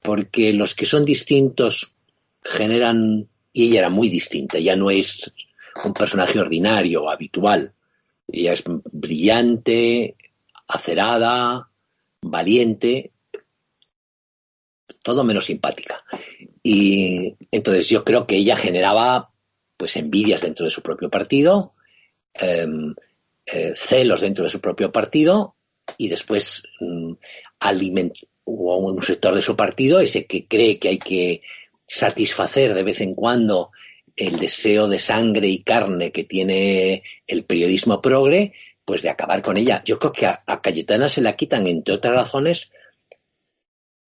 porque 0.01 0.53
los 0.53 0.75
que 0.75 0.85
son 0.85 1.05
distintos 1.05 1.93
generan, 2.41 3.27
y 3.51 3.69
ella 3.69 3.79
era 3.79 3.89
muy 3.89 4.09
distinta, 4.09 4.59
ya 4.59 4.75
no 4.75 4.91
es 4.91 5.31
un 5.83 5.93
personaje 5.93 6.39
ordinario, 6.39 7.09
habitual. 7.09 7.73
Ella 8.27 8.53
es 8.53 8.63
brillante, 8.65 10.15
acerada, 10.67 11.69
valiente, 12.23 13.11
todo 15.03 15.23
menos 15.23 15.45
simpática. 15.45 16.03
Y 16.61 17.35
entonces 17.51 17.89
yo 17.89 18.03
creo 18.03 18.25
que 18.25 18.37
ella 18.37 18.55
generaba 18.55 19.31
pues 19.77 19.95
envidias 19.97 20.41
dentro 20.41 20.65
de 20.65 20.71
su 20.71 20.81
propio 20.81 21.09
partido, 21.09 21.73
em, 22.33 22.93
eh, 23.45 23.73
celos 23.75 24.21
dentro 24.21 24.43
de 24.43 24.49
su 24.49 24.61
propio 24.61 24.91
partido 24.91 25.55
y 25.97 26.07
después 26.07 26.63
um, 26.79 27.15
un 28.45 29.03
sector 29.03 29.35
de 29.35 29.41
su 29.41 29.55
partido 29.55 29.99
ese 29.99 30.25
que 30.25 30.47
cree 30.47 30.79
que 30.79 30.89
hay 30.89 30.97
que 30.97 31.41
satisfacer 31.85 32.73
de 32.73 32.83
vez 32.83 33.01
en 33.01 33.13
cuando 33.13 33.71
el 34.15 34.39
deseo 34.39 34.87
de 34.87 34.99
sangre 34.99 35.47
y 35.47 35.63
carne 35.63 36.11
que 36.11 36.23
tiene 36.23 37.03
el 37.27 37.43
periodismo 37.43 38.01
progre, 38.01 38.53
pues 38.85 39.01
de 39.01 39.09
acabar 39.09 39.41
con 39.41 39.57
ella. 39.57 39.81
Yo 39.85 39.99
creo 39.99 40.11
que 40.11 40.25
a 40.25 40.61
Cayetana 40.61 41.07
se 41.07 41.21
la 41.21 41.35
quitan, 41.35 41.67
entre 41.67 41.95
otras 41.95 42.13
razones, 42.13 42.71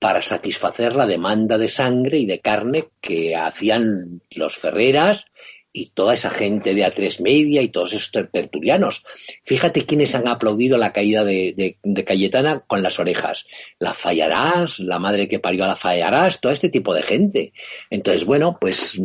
para 0.04 0.20
satisfacer 0.20 0.96
la 0.96 1.06
demanda 1.06 1.56
de 1.56 1.68
sangre 1.68 2.18
y 2.18 2.26
de 2.26 2.40
carne 2.40 2.90
que 3.00 3.34
hacían 3.36 4.20
los 4.36 4.56
Ferreras 4.56 5.24
y 5.72 5.86
toda 5.86 6.14
esa 6.14 6.28
gente 6.28 6.74
de 6.74 6.84
A3 6.84 7.20
Media 7.20 7.62
y 7.62 7.68
todos 7.68 7.94
estos 7.94 8.30
tertulianos. 8.30 9.02
Fíjate 9.44 9.86
quiénes 9.86 10.14
han 10.14 10.28
aplaudido 10.28 10.76
la 10.76 10.92
caída 10.92 11.24
de, 11.24 11.78
Cayetana 12.06 12.60
con 12.60 12.82
las 12.82 13.00
orejas. 13.00 13.46
La 13.78 13.94
Fallarás, 13.94 14.78
la 14.78 14.98
madre 14.98 15.26
que 15.26 15.40
parió 15.40 15.64
a 15.64 15.68
la 15.68 15.74
Fallarás, 15.74 16.40
todo 16.40 16.52
este 16.52 16.68
tipo 16.68 16.94
de 16.94 17.02
gente. 17.02 17.52
Entonces, 17.88 18.24
bueno, 18.24 18.58
pues 18.60 19.00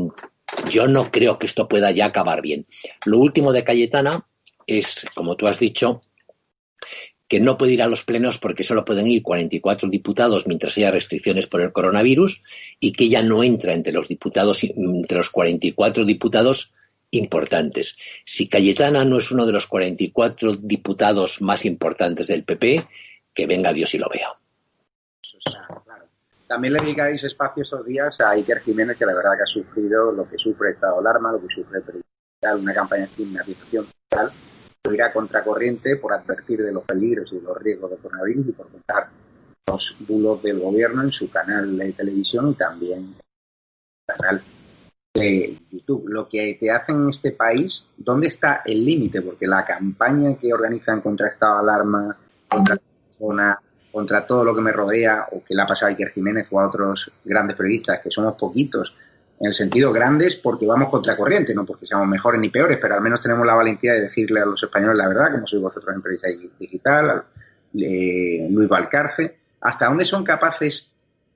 yo 0.70 0.88
no 0.88 1.10
creo 1.10 1.40
que 1.40 1.48
esto 1.48 1.68
pueda 1.68 1.92
ya 1.92 2.08
acabar 2.08 2.42
bien. 2.42 2.68
Lo 3.06 3.20
último 3.20 3.52
de 3.52 3.64
Cayetana 3.64 4.28
es, 4.78 5.06
como 5.16 5.36
tú 5.36 5.48
has 5.48 5.60
dicho, 5.60 6.04
que 7.28 7.40
no 7.40 7.58
puede 7.58 7.74
ir 7.74 7.84
a 7.84 7.88
los 7.88 8.04
plenos 8.04 8.40
porque 8.40 8.64
solo 8.64 8.84
pueden 8.84 9.08
ir 9.08 9.22
44 9.22 9.90
diputados 9.90 10.48
mientras 10.48 10.78
haya 10.78 10.92
restricciones 10.92 11.48
por 11.48 11.62
el 11.62 11.72
coronavirus 11.72 12.42
y 12.80 12.92
que 12.92 13.06
ella 13.06 13.22
no 13.22 13.44
entra 13.44 13.74
entre 13.74 13.94
los 13.94 14.08
diputados, 14.08 14.64
entre 14.64 15.18
los 15.18 15.30
44 15.30 16.06
diputados 16.06 16.72
importantes. 17.12 17.96
Si 18.26 18.48
Cayetana 18.48 19.06
no 19.06 19.18
es 19.18 19.32
uno 19.32 19.46
de 19.46 19.52
los 19.52 19.68
44 19.68 20.54
diputados 20.54 21.42
más 21.42 21.66
importantes 21.66 22.28
del 22.28 22.44
PP, 22.44 22.88
que 23.34 23.46
venga 23.46 23.74
Dios 23.74 23.94
y 23.94 24.00
lo 24.00 24.10
vea. 24.10 24.30
También 26.48 26.74
le 26.74 26.80
dedicáis 26.80 27.24
espacio 27.24 27.62
estos 27.62 27.86
días 27.86 28.20
a 28.22 28.32
Iker 28.32 28.60
Jiménez, 28.62 28.98
que 28.98 29.06
la 29.06 29.14
verdad 29.14 29.38
que 29.38 29.44
ha 29.44 29.46
sufrido 29.46 30.12
lo 30.12 30.28
que 30.28 30.38
sufre 30.40 30.72
Estado 30.72 31.00
Alarma, 31.00 31.32
lo 31.32 31.40
que 31.40 31.54
sufre 31.54 31.80
una 32.58 32.74
campaña 32.74 33.02
de 33.02 33.08
estigmatización 33.08 33.86
total, 34.10 34.32
irá 34.94 35.12
contracorriente 35.12 35.96
por 35.98 36.14
advertir 36.14 36.64
de 36.64 36.72
los 36.72 36.84
peligros 36.84 37.32
y 37.32 37.36
de 37.38 37.42
los 37.42 37.58
riesgos 37.58 37.92
del 37.92 38.00
coronavirus 38.00 38.48
y 38.48 38.52
por 38.52 38.68
contar 38.70 39.10
los 39.68 39.96
bulos 40.08 40.42
del 40.42 40.60
gobierno 40.60 41.04
en 41.04 41.12
su 41.12 41.30
canal 41.30 41.78
de 41.78 41.94
televisión 41.94 42.52
y 42.52 42.54
también 42.56 43.00
en 43.00 43.14
su 43.14 44.18
canal 44.18 44.42
de 45.14 45.58
YouTube. 45.72 46.08
Lo 46.08 46.28
que 46.28 46.58
te 46.60 46.72
hacen 46.72 46.96
en 47.04 47.10
este 47.10 47.32
país, 47.32 47.86
¿dónde 47.98 48.28
está 48.28 48.62
el 48.66 48.84
límite? 48.84 49.22
Porque 49.22 49.48
la 49.48 49.66
campaña 49.66 50.36
que 50.38 50.54
organizan 50.54 51.02
contra 51.02 51.30
Estado 51.30 51.56
de 51.56 51.60
Alarma, 51.62 52.18
contra 52.48 52.78
zona 53.10 53.60
contra 53.92 54.26
todo 54.26 54.44
lo 54.44 54.56
que 54.56 54.62
me 54.62 54.72
rodea, 54.72 55.28
o 55.32 55.44
que 55.44 55.56
le 55.56 55.62
ha 55.62 55.66
pasado 55.66 55.88
a 55.88 55.90
Iker 55.90 56.12
Jiménez 56.12 56.48
o 56.52 56.60
a 56.60 56.68
otros 56.68 57.12
grandes 57.24 57.58
periodistas, 57.58 58.00
que 58.00 58.12
somos 58.12 58.36
poquitos, 58.36 58.94
en 59.40 59.48
el 59.48 59.54
sentido 59.54 59.94
grandes 59.94 60.36
porque 60.36 60.68
vamos 60.68 60.90
contra 60.90 61.16
corriente, 61.16 61.54
no 61.56 61.66
porque 61.66 61.86
seamos 61.86 62.08
mejores 62.08 62.42
ni 62.42 62.50
peores, 62.50 62.78
pero 62.82 62.96
al 62.96 63.02
menos 63.02 63.22
tenemos 63.22 63.48
la 63.48 63.56
valentía 63.56 63.94
de 63.94 64.02
decirle 64.02 64.42
a 64.42 64.46
los 64.46 64.62
españoles 64.62 64.98
la 64.98 65.08
verdad, 65.08 65.32
como 65.32 65.48
sois 65.48 65.62
vosotros 65.64 65.96
en 65.96 66.02
Periodista 66.02 66.28
Digital, 66.60 67.24
Luis 67.74 68.70
Valcarce, 68.70 69.38
hasta 69.62 69.86
dónde 69.86 70.04
son 70.04 70.24
capaces 70.24 70.88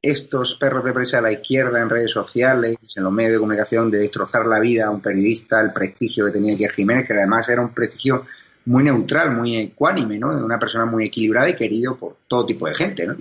estos 0.02 0.56
perros 0.56 0.84
de 0.84 0.92
prensa 0.92 1.18
de 1.18 1.24
la 1.24 1.32
izquierda 1.32 1.80
en 1.80 1.90
redes 1.90 2.12
sociales, 2.12 2.76
en 2.94 3.04
los 3.04 3.14
medios 3.14 3.34
de 3.34 3.40
comunicación, 3.40 3.90
de 3.90 4.00
destrozar 4.00 4.46
la 4.46 4.60
vida 4.60 4.88
a 4.88 4.90
un 4.90 5.02
periodista, 5.02 5.62
el 5.62 5.72
prestigio 5.72 6.26
que 6.26 6.34
tenía 6.34 6.52
Iker 6.52 6.72
Jiménez, 6.72 7.08
que 7.08 7.14
además 7.14 7.48
era 7.48 7.62
un 7.62 7.74
prestigio 7.74 8.26
muy 8.66 8.84
neutral, 8.84 9.32
muy 9.32 9.56
ecuánime, 9.56 10.20
¿no? 10.20 10.36
De 10.36 10.44
una 10.44 10.60
persona 10.60 10.86
muy 10.86 11.06
equilibrada 11.06 11.50
y 11.50 11.56
querido 11.56 11.96
por 11.96 12.18
todo 12.28 12.46
tipo 12.46 12.68
de 12.68 12.76
gente, 12.76 13.08
¿no? 13.08 13.16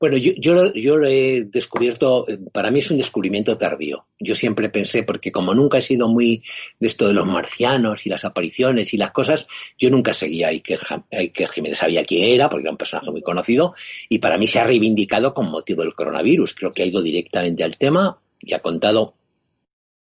Bueno, 0.00 0.16
yo, 0.16 0.32
yo, 0.38 0.72
yo 0.72 0.96
lo 0.96 1.06
he 1.06 1.44
descubierto, 1.44 2.24
para 2.52 2.70
mí 2.70 2.78
es 2.78 2.90
un 2.90 2.96
descubrimiento 2.96 3.58
tardío. 3.58 4.06
Yo 4.18 4.34
siempre 4.34 4.70
pensé, 4.70 5.02
porque 5.02 5.30
como 5.30 5.52
nunca 5.52 5.76
he 5.76 5.82
sido 5.82 6.08
muy 6.08 6.42
de 6.78 6.86
esto 6.86 7.06
de 7.06 7.12
los 7.12 7.26
marcianos 7.26 8.06
y 8.06 8.08
las 8.08 8.24
apariciones 8.24 8.94
y 8.94 8.96
las 8.96 9.10
cosas, 9.10 9.46
yo 9.78 9.90
nunca 9.90 10.14
seguía 10.14 10.48
a 10.48 10.50
Iker, 10.52 11.48
Jiménez. 11.50 11.76
Sabía 11.76 12.06
quién 12.06 12.24
era, 12.24 12.48
porque 12.48 12.62
era 12.62 12.70
un 12.70 12.78
personaje 12.78 13.10
muy 13.10 13.20
conocido, 13.20 13.74
y 14.08 14.20
para 14.20 14.38
mí 14.38 14.46
se 14.46 14.58
ha 14.58 14.64
reivindicado 14.64 15.34
con 15.34 15.50
motivo 15.50 15.82
del 15.82 15.94
coronavirus. 15.94 16.54
Creo 16.54 16.72
que 16.72 16.82
ha 16.82 16.86
ido 16.86 17.02
directamente 17.02 17.62
al 17.62 17.76
tema 17.76 18.18
y 18.40 18.54
ha 18.54 18.60
contado 18.60 19.12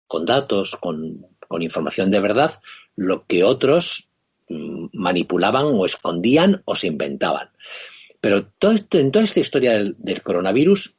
con 0.08 0.26
datos, 0.26 0.78
con, 0.78 1.28
con 1.50 1.62
información 1.64 2.10
de 2.10 2.22
verdad, 2.22 2.62
lo 2.96 3.26
que 3.26 3.44
otros 3.44 4.08
mm, 4.48 4.86
manipulaban 4.94 5.66
o 5.66 5.86
escondían 5.86 6.62
o 6.64 6.78
se 6.78 6.88
inventaban. 6.88 7.50
Pero 8.22 8.46
todo 8.46 8.72
esto, 8.72 9.00
en 9.00 9.12
toda 9.12 9.26
esta 9.26 9.40
historia 9.40 9.74
del, 9.74 10.22
coronavirus, 10.22 10.96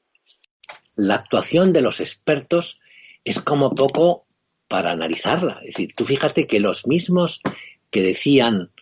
la 0.96 1.14
actuación 1.14 1.72
de 1.72 1.80
los 1.80 2.00
expertos 2.00 2.80
es 3.24 3.40
como 3.40 3.74
poco 3.74 4.26
para 4.66 4.90
analizarla. 4.90 5.60
Es 5.60 5.74
decir, 5.76 5.92
tú 5.96 6.04
fíjate 6.04 6.46
que 6.48 6.58
los 6.58 6.86
mismos 6.86 7.40
que 7.90 8.02
decían 8.02 8.72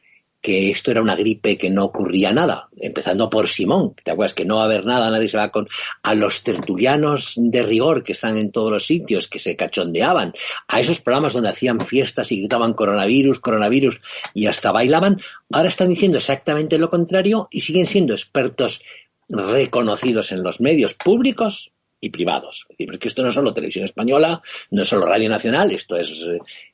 que 0.40 0.70
esto 0.70 0.90
era 0.90 1.03
una 1.03 1.16
gripe 1.16 1.59
que 1.59 1.68
no 1.68 1.85
ocurría 1.85 2.33
nada, 2.33 2.68
empezando 2.79 3.29
por 3.29 3.48
Simón, 3.48 3.94
¿te 4.03 4.11
acuerdas? 4.11 4.35
Que 4.35 4.44
no 4.44 4.57
va 4.57 4.62
a 4.62 4.64
haber 4.64 4.87
nada, 4.87 5.11
nadie 5.11 5.29
se 5.29 5.37
va 5.37 5.50
con... 5.50 5.68
A 6.03 6.14
los 6.14 6.42
tertulianos 6.42 7.35
de 7.37 7.62
rigor 7.62 8.03
que 8.03 8.12
están 8.12 8.37
en 8.37 8.50
todos 8.50 8.70
los 8.70 8.87
sitios, 8.87 9.29
que 9.29 9.38
se 9.38 9.57
cachondeaban, 9.57 10.33
a 10.68 10.81
esos 10.81 11.00
programas 11.00 11.35
donde 11.35 11.50
hacían 11.50 11.81
fiestas 11.81 12.33
y 12.33 12.38
gritaban 12.38 12.72
coronavirus, 12.72 13.40
coronavirus, 13.40 14.00
y 14.33 14.46
hasta 14.46 14.72
bailaban, 14.72 15.20
ahora 15.53 15.68
están 15.68 15.88
diciendo 15.88 16.18
exactamente 16.18 16.79
lo 16.79 16.88
contrario 16.88 17.48
y 17.50 17.61
siguen 17.61 17.87
siendo 17.87 18.14
expertos 18.14 18.83
reconocidos 19.29 20.33
en 20.33 20.42
los 20.42 20.61
medios 20.61 20.94
públicos 20.94 21.72
y 22.00 22.10
privados. 22.10 22.62
Es 22.62 22.68
decir, 22.76 22.86
porque 22.86 23.08
esto 23.08 23.22
no 23.22 23.28
es 23.28 23.34
solo 23.34 23.52
televisión 23.52 23.84
española, 23.84 24.40
no 24.70 24.82
es 24.82 24.88
solo 24.88 25.06
Radio 25.06 25.28
Nacional, 25.28 25.70
esto 25.70 25.96
es 25.96 26.10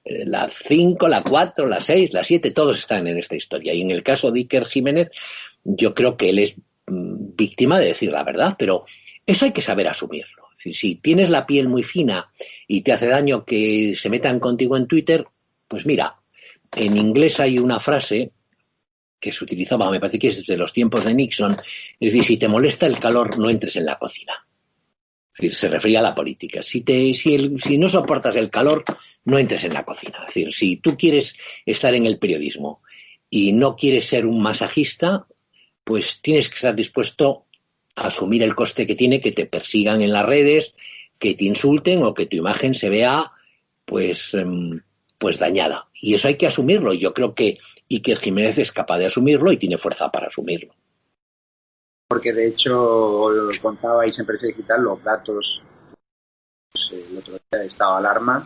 eh, 0.05 0.25
la 0.25 0.49
5, 0.49 1.09
la 1.09 1.23
4, 1.23 1.67
la 1.67 1.81
6, 1.81 2.13
la 2.13 2.23
7, 2.23 2.53
todos 2.53 2.79
están 2.79 3.07
en 3.09 3.19
esta 3.19 3.35
historia. 3.35 3.75
Y 3.75 3.83
en 3.83 3.91
el 3.91 4.03
caso 4.03 4.31
de 4.31 4.41
Iker 4.41 4.67
Jiménez, 4.67 5.11
yo 5.65 5.95
creo 5.95 6.17
que 6.17 6.31
él 6.31 6.39
es 6.39 6.55
mm, 6.87 7.35
víctima 7.37 7.81
de 7.81 7.87
decir 7.87 8.13
la 8.13 8.23
verdad, 8.23 8.55
pero 8.59 8.85
eso 9.27 9.45
hay 9.45 9.53
que 9.53 9.63
saber 9.63 9.89
asumirlo. 9.89 10.45
Es 10.53 10.59
decir, 10.59 10.75
si 10.75 10.95
tienes 10.97 11.29
la 11.29 11.47
piel 11.47 11.69
muy 11.69 11.83
fina 11.83 12.31
y 12.69 12.83
te 12.83 12.93
hace 12.93 13.09
daño 13.09 13.45
que 13.45 13.95
se 13.99 14.09
metan 14.09 14.39
contigo 14.39 14.77
en 14.77 14.87
Twitter, 14.87 15.27
pues 15.67 15.85
mira, 15.87 16.17
en 16.73 16.97
inglés 16.97 17.41
hay 17.41 17.59
una 17.59 17.81
frase 17.81 18.31
que 19.19 19.33
se 19.33 19.45
utilizaba, 19.45 19.91
me 19.91 19.99
parece 19.99 20.19
que 20.19 20.29
es 20.29 20.39
desde 20.39 20.57
los 20.57 20.73
tiempos 20.73 21.05
de 21.05 21.15
Nixon, 21.15 21.53
es 21.99 22.13
decir, 22.13 22.25
si 22.25 22.37
te 22.37 22.49
molesta 22.49 22.87
el 22.87 22.99
calor, 22.99 23.39
no 23.39 23.51
entres 23.51 23.75
en 23.77 23.87
la 23.87 23.99
cocina 23.99 24.46
se 25.37 25.69
refería 25.69 26.01
a 26.01 26.03
la 26.03 26.15
política. 26.15 26.63
Si, 26.63 26.81
te, 26.81 27.13
si, 27.15 27.59
si 27.59 27.79
no 27.79 27.89
soportas 27.89 28.37
el 28.37 28.51
calor, 28.51 28.85
no 29.25 29.39
entres 29.39 29.65
en 29.65 29.75
la 29.75 29.85
cocina. 29.85 30.19
Es 30.21 30.35
decir, 30.35 30.53
si 30.53 30.77
tú 30.77 30.97
quieres 30.97 31.35
estar 31.65 31.95
en 31.95 32.07
el 32.07 32.19
periodismo 32.19 32.83
y 33.29 33.53
no 33.53 33.77
quieres 33.77 34.07
ser 34.07 34.27
un 34.27 34.41
masajista, 34.41 35.27
pues 35.85 36.21
tienes 36.23 36.49
que 36.49 36.55
estar 36.57 36.75
dispuesto 36.75 37.45
a 37.97 38.09
asumir 38.09 38.43
el 38.43 38.55
coste 38.55 38.87
que 38.87 38.95
tiene 38.95 39.21
que 39.21 39.33
te 39.33 39.47
persigan 39.47 40.03
en 40.03 40.13
las 40.13 40.25
redes, 40.25 40.75
que 41.19 41.35
te 41.35 41.45
insulten 41.45 42.03
o 42.03 42.15
que 42.15 42.27
tu 42.27 42.37
imagen 42.37 42.75
se 42.75 42.89
vea 42.89 43.33
pues, 43.85 44.35
em, 44.35 44.81
pues 45.19 45.39
dañada. 45.39 45.89
Y 45.95 46.15
eso 46.15 46.29
hay 46.29 46.37
que 46.37 46.47
asumirlo. 46.47 46.95
Yo 46.95 47.13
creo 47.13 47.35
que 47.35 47.59
Iker 47.91 48.19
Jiménez 48.19 48.59
es 48.59 48.73
capaz 48.73 48.99
de 48.99 49.07
asumirlo 49.07 49.53
y 49.53 49.57
tiene 49.57 49.79
fuerza 49.79 50.11
para 50.11 50.29
asumirlo 50.29 50.75
porque 52.09 52.33
de 52.33 52.49
hecho 52.49 53.29
contabais 53.61 54.19
en 54.19 54.27
Prensa 54.27 54.47
Digital 54.47 54.83
los 54.83 55.03
datos 55.03 55.61
pues, 56.73 56.93
el 56.93 57.19
otro 57.19 57.33
día 57.33 57.61
de 57.61 57.67
estado 57.67 57.93
de 57.93 57.99
alarma, 57.99 58.45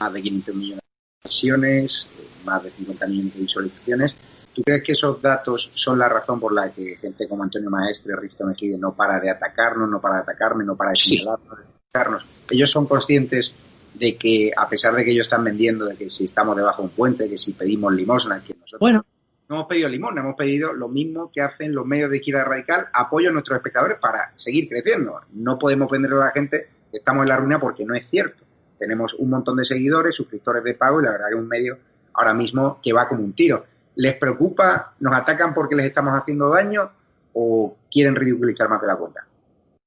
más 0.00 0.12
de 0.12 0.22
500 0.22 0.54
millones 0.54 0.80
de 1.24 1.30
sesiones, 1.30 2.08
más 2.44 2.62
de 2.62 2.70
50 2.70 3.06
millones 3.08 3.34
de 3.34 3.40
visualizaciones. 3.40 4.16
¿Tú 4.54 4.62
crees 4.62 4.82
que 4.82 4.92
esos 4.92 5.20
datos 5.20 5.70
son 5.74 5.98
la 5.98 6.08
razón 6.08 6.40
por 6.40 6.54
la 6.54 6.70
que 6.70 6.96
gente 6.96 7.28
como 7.28 7.42
Antonio 7.42 7.68
Maestre 7.68 8.16
Risto 8.16 8.46
Mejide 8.46 8.78
no 8.78 8.94
para 8.94 9.20
de 9.20 9.28
atacarnos, 9.28 9.90
no 9.90 10.00
para 10.00 10.16
de 10.16 10.22
atacarme, 10.22 10.64
no 10.64 10.76
para 10.76 10.90
de 10.90 10.96
señalarnos, 10.96 11.58
de 11.58 11.64
atacarnos? 11.64 12.26
Ellos 12.48 12.70
son 12.70 12.86
conscientes 12.86 13.52
de 13.92 14.16
que, 14.16 14.52
a 14.56 14.68
pesar 14.68 14.94
de 14.94 15.04
que 15.04 15.10
ellos 15.10 15.26
están 15.26 15.44
vendiendo, 15.44 15.84
de 15.84 15.96
que 15.96 16.08
si 16.08 16.24
estamos 16.24 16.56
debajo 16.56 16.82
de 16.82 16.88
un 16.88 16.94
puente, 16.94 17.28
que 17.28 17.36
si 17.36 17.52
pedimos 17.52 17.92
limosna, 17.92 18.42
que 18.42 18.54
nosotros... 18.54 18.80
Bueno, 18.80 19.04
no 19.48 19.56
hemos 19.56 19.68
pedido 19.68 19.88
limón, 19.88 20.18
hemos 20.18 20.34
pedido 20.34 20.72
lo 20.72 20.88
mismo 20.88 21.30
que 21.32 21.40
hacen 21.40 21.74
los 21.74 21.86
medios 21.86 22.10
de 22.10 22.16
izquierda 22.16 22.44
radical, 22.44 22.88
apoyo 22.92 23.30
a 23.30 23.32
nuestros 23.32 23.56
espectadores 23.56 23.98
para 23.98 24.32
seguir 24.34 24.68
creciendo. 24.68 25.20
No 25.32 25.58
podemos 25.58 25.90
venderle 25.90 26.16
a 26.16 26.26
la 26.26 26.32
gente 26.32 26.68
que 26.90 26.98
estamos 26.98 27.22
en 27.22 27.28
la 27.28 27.36
ruina 27.36 27.60
porque 27.60 27.84
no 27.84 27.94
es 27.94 28.08
cierto. 28.08 28.44
Tenemos 28.78 29.14
un 29.14 29.30
montón 29.30 29.56
de 29.56 29.64
seguidores, 29.64 30.14
suscriptores 30.14 30.64
de 30.64 30.74
pago 30.74 31.00
y 31.00 31.04
la 31.04 31.12
verdad 31.12 31.26
que 31.28 31.34
es 31.34 31.40
un 31.40 31.48
medio 31.48 31.78
ahora 32.14 32.34
mismo 32.34 32.80
que 32.82 32.92
va 32.92 33.08
como 33.08 33.22
un 33.22 33.32
tiro. 33.34 33.64
¿Les 33.94 34.14
preocupa? 34.14 34.94
¿Nos 35.00 35.14
atacan 35.14 35.54
porque 35.54 35.76
les 35.76 35.86
estamos 35.86 36.18
haciendo 36.18 36.50
daño 36.50 36.90
o 37.32 37.76
quieren 37.90 38.16
ridiculizar 38.16 38.68
más 38.68 38.80
de 38.80 38.86
la 38.86 38.96
cuenta? 38.96 39.26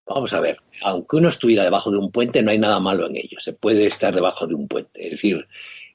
Vamos 0.07 0.33
a 0.33 0.39
ver, 0.39 0.57
aunque 0.83 1.17
uno 1.17 1.27
estuviera 1.27 1.63
debajo 1.63 1.91
de 1.91 1.97
un 1.97 2.11
puente, 2.11 2.41
no 2.41 2.49
hay 2.49 2.57
nada 2.57 2.79
malo 2.79 3.05
en 3.05 3.15
ello. 3.15 3.39
Se 3.39 3.53
puede 3.53 3.85
estar 3.85 4.13
debajo 4.13 4.47
de 4.47 4.55
un 4.55 4.67
puente. 4.67 5.05
Es 5.05 5.11
decir, 5.11 5.47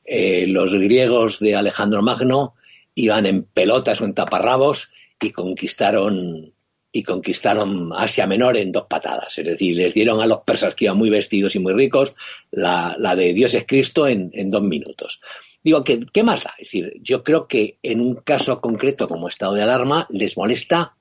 eh, 0.05 0.47
los 0.47 0.75
griegos 0.75 1.41
de 1.41 1.57
Alejandro 1.57 2.01
Magno 2.01 2.55
iban 2.95 3.27
en 3.27 3.45
pelotas 3.45 4.01
o 4.01 4.05
en 4.05 4.15
taparrabos 4.15 4.91
y 5.21 5.31
conquistaron 5.31 6.53
y 6.97 7.03
conquistaron 7.03 7.91
Asia 7.93 8.25
Menor 8.25 8.57
en 8.57 8.71
dos 8.71 8.87
patadas. 8.89 9.37
Es 9.37 9.45
decir, 9.45 9.77
les 9.77 9.95
dieron 9.95 10.21
a 10.21 10.27
los 10.27 10.43
persas 10.43 10.77
que 10.77 10.85
iban 10.85 10.97
muy 10.97 11.11
vestidos 11.11 11.57
y 11.57 11.59
muy 11.59 11.73
ricos 11.73 12.15
la, 12.53 12.97
de 13.17 13.35
Dios 13.35 13.53
es 13.55 13.67
Cristo 13.67 14.07
en, 14.07 14.51
dos 14.51 14.63
minutos. 14.63 15.21
Digo, 15.63 15.83
¿qué, 15.83 15.99
¿qué 16.13 16.23
más 16.23 16.45
da? 16.45 16.55
Es 16.57 16.69
decir, 16.69 16.93
yo 17.03 17.25
creo 17.25 17.49
que 17.49 17.79
en 17.83 18.01
un 18.01 18.15
caso 18.17 18.61
concreto 18.61 19.09
como 19.09 19.27
estado 19.27 19.55
de 19.55 19.63
alarma 19.63 20.07
les 20.09 20.37
molesta 20.37 20.95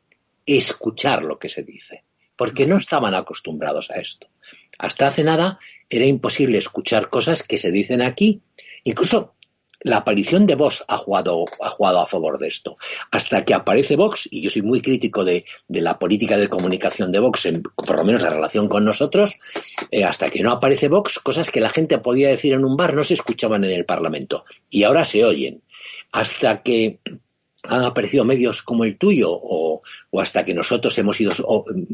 escuchar 0.48 1.24
lo 1.24 1.38
que 1.38 1.50
se 1.50 1.62
dice, 1.62 2.04
porque 2.36 2.66
no 2.66 2.78
estaban 2.78 3.14
acostumbrados 3.14 3.92
a 3.92 4.00
esto. 4.00 4.30
Hasta 4.80 5.06
hace 5.06 5.24
nada 5.24 5.60
era 5.90 6.06
imposible 6.06 6.58
escuchar 6.58 7.10
cosas 7.12 7.44
que 7.44 7.60
se 7.60 7.72
dicen 7.72 8.02
aquí, 8.02 8.42
incluso 8.84 9.36
la 9.84 9.98
aparición 9.98 10.46
de 10.46 10.56
Vox 10.56 10.84
ha 10.88 10.98
jugado, 10.98 11.46
ha 11.62 11.70
jugado 11.70 12.00
a 12.00 12.06
favor 12.06 12.40
de 12.40 12.48
esto. 12.48 12.78
Hasta 13.12 13.46
que 13.46 13.54
aparece 13.54 13.96
Vox, 13.96 14.28
y 14.32 14.42
yo 14.42 14.50
soy 14.50 14.62
muy 14.62 14.82
crítico 14.82 15.24
de, 15.24 15.46
la 15.68 16.00
política 16.00 16.38
de 16.38 16.48
comunicación 16.48 17.12
de 17.12 17.20
Vox, 17.20 17.46
en, 17.46 17.62
por 17.62 17.98
lo 17.98 18.04
menos 18.04 18.22
la 18.22 18.30
relación 18.30 18.68
con 18.68 18.86
nosotros, 18.86 19.36
eh, 19.92 20.04
hasta 20.04 20.30
que 20.30 20.42
no 20.42 20.52
aparece 20.52 20.88
Vox, 20.88 21.20
cosas 21.20 21.52
que 21.52 21.62
la 21.62 21.70
gente 21.70 21.98
podía 21.98 22.30
decir 22.30 22.54
en 22.54 22.66
un 22.66 22.78
bar 22.78 22.96
no 22.96 23.04
se 23.04 23.14
escuchaban 23.14 23.64
en 23.64 23.72
el 23.72 23.86
Parlamento 23.86 24.44
y 24.70 24.84
ahora 24.84 25.06
se 25.06 25.24
oyen. 25.24 25.62
Hasta 26.12 26.62
que 26.62 27.00
han 27.64 27.84
aparecido 27.84 28.26
medios 28.26 28.62
como 28.62 28.84
el 28.84 28.98
tuyo 28.98 29.30
o, 29.32 29.82
hasta 30.20 30.44
que 30.44 30.54
nosotros 30.54 30.98
hemos 30.98 31.20
ido 31.22 31.32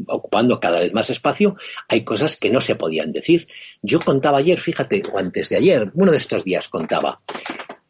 ocupando 0.08 0.58
cada 0.58 0.80
vez 0.80 0.92
más 0.92 1.10
espacio, 1.10 1.54
hay 1.88 2.02
cosas 2.02 2.36
que 2.36 2.50
no 2.50 2.60
se 2.60 2.74
podían 2.74 3.12
decir. 3.12 3.46
Yo 3.80 4.00
contaba 4.00 4.38
ayer, 4.38 4.58
fíjate, 4.58 5.02
o 5.12 5.18
antes 5.18 5.48
de 5.48 5.56
ayer, 5.56 5.90
uno 5.94 6.10
de 6.10 6.16
estos 6.16 6.44
días 6.44 6.68
contaba, 6.68 7.20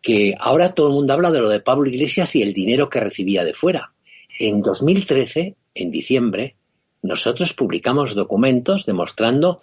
que 0.02 0.34
ahora 0.38 0.74
todo 0.74 0.88
el 0.88 0.94
mundo 0.94 1.12
habla 1.12 1.30
de 1.30 1.40
lo 1.40 1.48
de 1.48 1.60
Pablo 1.60 1.88
Iglesias 1.88 2.34
y 2.36 2.42
el 2.42 2.52
dinero 2.52 2.88
que 2.88 3.00
recibía 3.00 3.44
de 3.44 3.54
fuera. 3.54 3.92
En 4.38 4.62
2013, 4.62 5.56
en 5.74 5.90
diciembre, 5.90 6.56
nosotros 7.02 7.52
publicamos 7.52 8.14
documentos 8.14 8.86
demostrando 8.86 9.60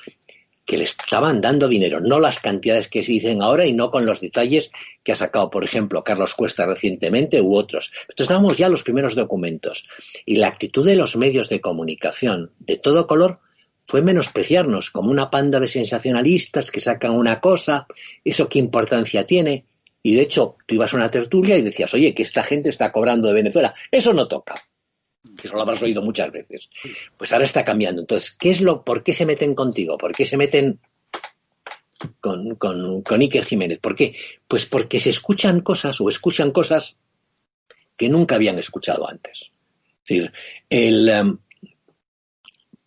que 0.67 0.77
le 0.77 0.83
estaban 0.83 1.39
dando 1.39 1.69
dinero, 1.69 2.01
no 2.01 2.19
las 2.19 2.41
cantidades 2.41 2.89
que 2.89 3.01
se 3.01 3.13
dicen 3.13 3.41
ahora 3.41 3.65
y 3.65 3.71
no 3.71 3.89
con 3.89 4.05
los 4.05 4.19
detalles 4.19 4.69
que 5.01 5.13
ha 5.13 5.15
sacado, 5.15 5.49
por 5.49 5.63
ejemplo, 5.63 6.03
Carlos 6.03 6.33
Cuesta 6.35 6.65
recientemente 6.65 7.41
u 7.41 7.55
otros. 7.55 7.89
Entonces 8.09 8.27
dábamos 8.27 8.57
ya 8.57 8.67
los 8.67 8.83
primeros 8.83 9.15
documentos. 9.15 9.85
Y 10.25 10.35
la 10.35 10.49
actitud 10.49 10.85
de 10.85 10.95
los 10.95 11.15
medios 11.15 11.47
de 11.47 11.61
comunicación 11.61 12.51
de 12.59 12.77
todo 12.77 13.07
color 13.07 13.39
fue 13.87 14.01
menospreciarnos 14.01 14.91
como 14.91 15.09
una 15.09 15.31
panda 15.31 15.61
de 15.61 15.69
sensacionalistas 15.69 16.69
que 16.69 16.81
sacan 16.81 17.11
una 17.11 17.39
cosa, 17.39 17.87
eso 18.25 18.49
qué 18.49 18.59
importancia 18.59 19.25
tiene. 19.25 19.63
Y 20.07 20.15
de 20.15 20.21
hecho, 20.21 20.55
tú 20.65 20.75
ibas 20.75 20.93
a 20.93 20.95
una 20.95 21.11
tertulia 21.11 21.57
y 21.57 21.61
decías, 21.61 21.93
oye, 21.93 22.13
que 22.13 22.23
esta 22.23 22.41
gente 22.41 22.69
está 22.69 22.93
cobrando 22.93 23.27
de 23.27 23.33
Venezuela. 23.33 23.73
Eso 23.91 24.13
no 24.13 24.25
toca 24.25 24.55
eso 25.43 25.53
lo 25.53 25.61
habrás 25.61 25.81
oído 25.81 26.01
muchas 26.01 26.31
veces. 26.31 26.69
Pues 27.17 27.33
ahora 27.33 27.43
está 27.43 27.65
cambiando. 27.65 28.01
Entonces, 28.01 28.31
¿qué 28.31 28.49
es 28.49 28.61
lo, 28.61 28.85
¿por 28.85 29.03
qué 29.03 29.13
se 29.13 29.25
meten 29.25 29.53
contigo? 29.53 29.97
¿Por 29.97 30.13
qué 30.13 30.25
se 30.25 30.37
meten 30.37 30.79
con, 32.21 32.55
con, 32.55 33.01
con 33.01 33.21
Iker 33.21 33.43
Jiménez? 33.43 33.79
¿Por 33.79 33.95
qué? 33.95 34.15
Pues 34.47 34.65
porque 34.65 34.97
se 34.97 35.09
escuchan 35.09 35.59
cosas 35.59 35.99
o 35.99 36.07
escuchan 36.07 36.51
cosas 36.51 36.95
que 37.97 38.07
nunca 38.09 38.35
habían 38.35 38.59
escuchado 38.59 39.09
antes. 39.09 39.51
Es 40.05 40.07
decir, 40.07 40.31
el, 40.69 41.09
em, 41.09 41.37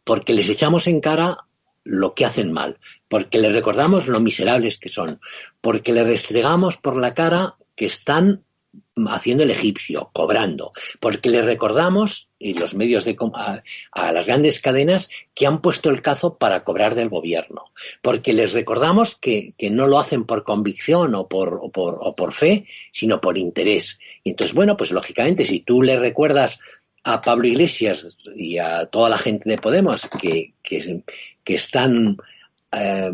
porque 0.04 0.33
les 0.33 0.48
echamos 0.48 0.87
en 0.87 1.00
cara 1.00 1.37
lo 1.84 2.14
que 2.14 2.24
hacen 2.24 2.52
mal, 2.52 2.78
porque 3.08 3.38
les 3.38 3.52
recordamos 3.52 4.06
lo 4.06 4.20
miserables 4.20 4.78
que 4.78 4.88
son, 4.88 5.20
porque 5.60 5.92
les 5.92 6.06
restregamos 6.06 6.76
por 6.76 6.96
la 6.96 7.14
cara 7.14 7.56
que 7.74 7.86
están 7.86 8.44
haciendo 9.08 9.42
el 9.42 9.50
egipcio, 9.50 10.10
cobrando, 10.12 10.72
porque 11.00 11.30
le 11.30 11.42
recordamos, 11.42 12.28
y 12.38 12.54
los 12.54 12.74
medios 12.74 13.04
de 13.04 13.16
a, 13.92 14.12
las 14.12 14.26
grandes 14.26 14.60
cadenas, 14.60 15.08
que 15.34 15.46
han 15.46 15.60
puesto 15.60 15.90
el 15.90 16.02
cazo 16.02 16.36
para 16.36 16.64
cobrar 16.64 16.94
del 16.94 17.08
gobierno, 17.08 17.64
porque 18.02 18.32
les 18.32 18.52
recordamos 18.52 19.16
que, 19.16 19.54
no 19.70 19.86
lo 19.86 19.98
hacen 19.98 20.24
por 20.24 20.44
convicción 20.44 21.14
o 21.14 21.28
por, 21.28 21.58
o 21.62 21.70
por, 21.70 21.98
o 22.00 22.14
por 22.14 22.32
fe, 22.32 22.66
sino 22.92 23.20
por 23.20 23.38
interés. 23.38 23.98
Y 24.22 24.30
entonces, 24.30 24.54
bueno, 24.54 24.76
pues 24.76 24.90
lógicamente, 24.90 25.46
si 25.46 25.60
tú 25.60 25.82
le 25.82 25.98
recuerdas 25.98 26.58
a 27.04 27.20
Pablo 27.20 27.46
Iglesias 27.46 28.16
y 28.36 28.58
a 28.58 28.86
toda 28.86 29.10
la 29.10 29.18
gente 29.18 29.48
de 29.48 29.58
Podemos 29.58 30.08
que, 30.20 30.54
que, 30.62 31.04
están 31.44 32.16
eh, 32.72 33.12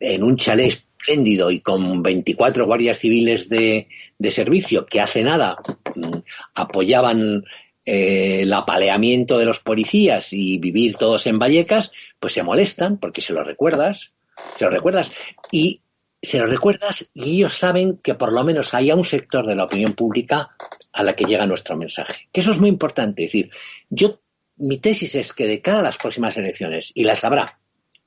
en 0.00 0.22
un 0.22 0.36
chalet 0.36 0.84
espléndido 0.98 1.50
y 1.50 1.60
con 1.60 2.02
24 2.02 2.66
guardias 2.66 2.98
civiles 2.98 3.48
de, 3.48 3.88
servicio 4.30 4.84
que 4.86 5.00
hace 5.00 5.22
nada 5.22 5.56
mm, 5.94 6.18
apoyaban 6.54 7.44
eh, 7.84 8.40
el 8.42 8.52
apaleamiento 8.52 9.38
de 9.38 9.46
los 9.46 9.60
policías 9.60 10.32
y 10.32 10.58
vivir 10.58 10.96
todos 10.96 11.26
en 11.26 11.38
Vallecas, 11.38 11.92
pues 12.20 12.34
se 12.34 12.42
molestan 12.42 12.98
porque 12.98 13.22
se 13.22 13.32
lo 13.32 13.42
recuerdas, 13.42 14.12
se 14.56 14.64
lo 14.64 14.70
recuerdas. 14.70 15.10
Y 15.50 15.80
se 16.20 16.38
lo 16.38 16.46
recuerdas 16.46 17.08
y 17.14 17.36
ellos 17.36 17.56
saben 17.56 17.98
que 17.98 18.14
por 18.14 18.32
lo 18.32 18.42
menos 18.42 18.74
haya 18.74 18.96
un 18.96 19.04
sector 19.04 19.46
de 19.46 19.54
la 19.54 19.64
opinión 19.64 19.92
pública 19.92 20.50
a 20.92 21.02
la 21.02 21.14
que 21.14 21.24
llega 21.24 21.46
nuestro 21.46 21.76
mensaje. 21.76 22.28
Que 22.32 22.40
eso 22.40 22.52
es 22.52 22.58
muy 22.58 22.68
importante. 22.68 23.22
Decir, 23.22 23.50
yo, 23.90 24.20
mi 24.56 24.78
tesis 24.78 25.14
es 25.14 25.32
que 25.32 25.46
de 25.46 25.60
cara 25.60 25.80
a 25.80 25.82
las 25.82 25.96
próximas 25.96 26.36
elecciones, 26.36 26.92
y 26.94 27.04
las 27.04 27.24
habrá 27.24 27.60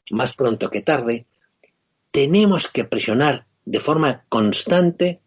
más 0.10 0.34
pronto 0.34 0.70
que 0.70 0.82
tarde, 0.82 1.26
tenemos 2.12 2.68
que 2.68 2.84
presionar 2.84 3.48
de 3.66 3.80
forma 3.80 4.26
constante 4.28 5.22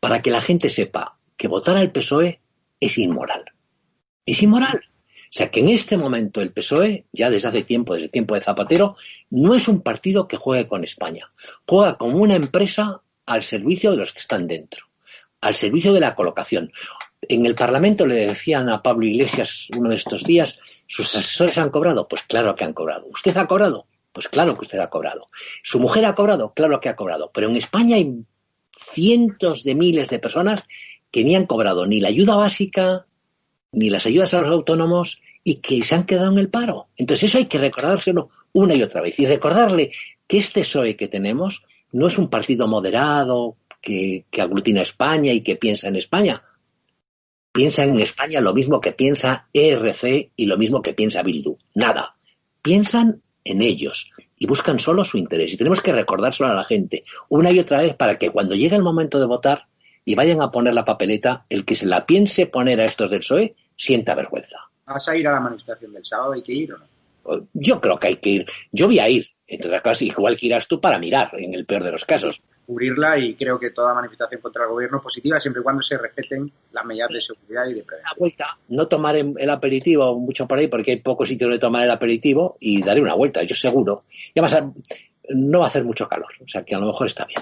para 0.00 0.20
que 0.20 0.30
la 0.30 0.42
gente 0.42 0.68
sepa 0.68 1.18
que 1.36 1.48
votar 1.48 1.76
al 1.76 1.92
PSOE 1.92 2.40
es 2.78 2.98
inmoral. 2.98 3.44
Es 4.26 4.42
inmoral. 4.42 4.82
O 5.34 5.36
sea 5.36 5.50
que 5.50 5.60
en 5.60 5.70
este 5.70 5.96
momento 5.96 6.40
el 6.40 6.52
PSOE, 6.52 7.06
ya 7.12 7.30
desde 7.30 7.48
hace 7.48 7.62
tiempo, 7.62 7.94
desde 7.94 8.04
el 8.04 8.10
tiempo 8.10 8.34
de 8.34 8.40
Zapatero, 8.40 8.94
no 9.30 9.54
es 9.54 9.66
un 9.66 9.80
partido 9.80 10.28
que 10.28 10.36
juegue 10.36 10.68
con 10.68 10.84
España. 10.84 11.32
Juega 11.66 11.96
como 11.96 12.18
una 12.18 12.36
empresa 12.36 13.02
al 13.26 13.42
servicio 13.42 13.90
de 13.90 13.96
los 13.96 14.12
que 14.12 14.20
están 14.20 14.46
dentro, 14.46 14.86
al 15.44 15.54
servicio 15.54 15.92
de 15.92 16.00
la 16.00 16.14
colocación. 16.14 16.72
En 17.22 17.46
el 17.46 17.54
Parlamento 17.54 18.06
le 18.06 18.26
decían 18.26 18.68
a 18.68 18.82
Pablo 18.82 19.06
Iglesias 19.06 19.68
uno 19.76 19.90
de 19.90 19.96
estos 19.96 20.24
días, 20.24 20.58
¿sus 20.86 21.14
asesores 21.14 21.58
han 21.58 21.70
cobrado? 21.70 22.08
Pues 22.08 22.22
claro 22.22 22.54
que 22.54 22.64
han 22.64 22.72
cobrado. 22.72 23.06
¿Usted 23.12 23.36
ha 23.36 23.46
cobrado? 23.46 23.86
Pues 24.12 24.28
claro 24.28 24.54
que 24.54 24.62
usted 24.62 24.78
ha 24.78 24.90
cobrado. 24.90 25.26
¿Su 25.62 25.80
mujer 25.80 26.04
ha 26.06 26.14
cobrado? 26.14 26.52
Claro 26.54 26.80
que 26.80 26.88
ha 26.88 26.96
cobrado. 26.96 27.30
Pero 27.32 27.48
en 27.48 27.56
España 27.56 27.96
hay 27.96 28.24
cientos 28.92 29.64
de 29.64 29.74
miles 29.74 30.10
de 30.10 30.18
personas 30.18 30.62
que 31.10 31.24
ni 31.24 31.36
han 31.36 31.46
cobrado 31.46 31.86
ni 31.86 32.00
la 32.00 32.08
ayuda 32.08 32.36
básica, 32.36 33.06
ni 33.72 33.90
las 33.90 34.06
ayudas 34.06 34.34
a 34.34 34.42
los 34.42 34.50
autónomos 34.50 35.20
y 35.42 35.56
que 35.56 35.82
se 35.82 35.94
han 35.94 36.04
quedado 36.04 36.32
en 36.32 36.38
el 36.38 36.48
paro. 36.48 36.88
Entonces 36.96 37.30
eso 37.30 37.38
hay 37.38 37.46
que 37.46 37.58
recordárselo 37.58 38.28
una 38.52 38.74
y 38.74 38.82
otra 38.82 39.00
vez 39.00 39.18
y 39.18 39.26
recordarle 39.26 39.92
que 40.26 40.38
este 40.38 40.60
PSOE 40.60 40.96
que 40.96 41.08
tenemos 41.08 41.62
no 41.92 42.06
es 42.06 42.18
un 42.18 42.28
partido 42.28 42.66
moderado 42.66 43.56
que, 43.84 44.24
que 44.30 44.42
aglutina 44.42 44.82
España 44.82 45.32
y 45.32 45.42
que 45.42 45.56
piensa 45.56 45.88
en 45.88 45.96
España. 45.96 46.42
Piensa 47.52 47.84
en 47.84 48.00
España 48.00 48.40
lo 48.40 48.52
mismo 48.52 48.80
que 48.80 48.92
piensa 48.92 49.48
ERC 49.52 50.32
y 50.34 50.46
lo 50.46 50.58
mismo 50.58 50.82
que 50.82 50.94
piensa 50.94 51.22
Bildu. 51.22 51.56
Nada. 51.74 52.16
Piensan 52.62 53.22
en 53.44 53.62
ellos 53.62 54.08
y 54.36 54.46
buscan 54.46 54.80
solo 54.80 55.04
su 55.04 55.18
interés. 55.18 55.52
Y 55.52 55.56
tenemos 55.56 55.80
que 55.80 55.92
recordárselo 55.92 56.50
a 56.50 56.54
la 56.54 56.64
gente 56.64 57.04
una 57.28 57.52
y 57.52 57.60
otra 57.60 57.78
vez 57.82 57.94
para 57.94 58.18
que 58.18 58.30
cuando 58.30 58.56
llegue 58.56 58.74
el 58.74 58.82
momento 58.82 59.20
de 59.20 59.26
votar 59.26 59.66
y 60.04 60.14
vayan 60.14 60.42
a 60.42 60.50
poner 60.50 60.74
la 60.74 60.84
papeleta, 60.84 61.46
el 61.48 61.64
que 61.64 61.76
se 61.76 61.86
la 61.86 62.06
piense 62.06 62.46
poner 62.46 62.80
a 62.80 62.86
estos 62.86 63.10
del 63.10 63.20
PSOE 63.20 63.54
sienta 63.76 64.14
vergüenza. 64.14 64.58
¿Vas 64.86 65.08
a 65.08 65.16
ir 65.16 65.28
a 65.28 65.32
la 65.32 65.40
manifestación 65.40 65.92
del 65.92 66.04
sábado? 66.04 66.32
¿Hay 66.32 66.42
que 66.42 66.52
ir 66.52 66.74
o 66.74 66.78
no? 66.78 67.46
Yo 67.52 67.80
creo 67.80 67.98
que 67.98 68.08
hay 68.08 68.16
que 68.16 68.30
ir. 68.30 68.46
Yo 68.72 68.86
voy 68.86 68.98
a 68.98 69.08
ir. 69.08 69.28
Entonces, 69.46 69.80
casi 69.80 70.06
igual 70.08 70.36
que 70.36 70.46
irás 70.46 70.66
tú 70.66 70.80
para 70.80 70.98
mirar, 70.98 71.30
en 71.38 71.54
el 71.54 71.64
peor 71.64 71.84
de 71.84 71.92
los 71.92 72.04
casos 72.04 72.42
cubrirla 72.66 73.18
y 73.18 73.34
creo 73.34 73.58
que 73.58 73.70
toda 73.70 73.94
manifestación 73.94 74.40
contra 74.40 74.64
el 74.64 74.70
gobierno 74.70 74.98
es 74.98 75.02
positiva 75.02 75.40
siempre 75.40 75.60
y 75.60 75.62
cuando 75.62 75.82
se 75.82 75.98
respeten 75.98 76.50
las 76.72 76.84
medidas 76.84 77.10
de 77.10 77.20
seguridad 77.20 77.66
y 77.66 77.74
de 77.74 77.82
prevención. 77.82 78.12
Una 78.12 78.18
vuelta, 78.18 78.58
no 78.68 78.88
tomar 78.88 79.16
el 79.16 79.50
aperitivo 79.50 80.18
mucho 80.18 80.46
por 80.46 80.58
ahí 80.58 80.68
porque 80.68 80.92
hay 80.92 81.00
pocos 81.00 81.28
sitios 81.28 81.50
de 81.50 81.58
tomar 81.58 81.84
el 81.84 81.90
aperitivo 81.90 82.56
y 82.60 82.82
daré 82.82 83.00
una 83.00 83.14
vuelta, 83.14 83.42
yo 83.42 83.54
seguro. 83.54 84.00
Y 84.34 84.40
además 84.40 84.64
no 85.30 85.60
va 85.60 85.66
a 85.66 85.68
hacer 85.68 85.84
mucho 85.84 86.08
calor, 86.08 86.30
o 86.42 86.48
sea 86.48 86.64
que 86.64 86.74
a 86.74 86.78
lo 86.78 86.86
mejor 86.86 87.06
está 87.06 87.24
bien. 87.26 87.40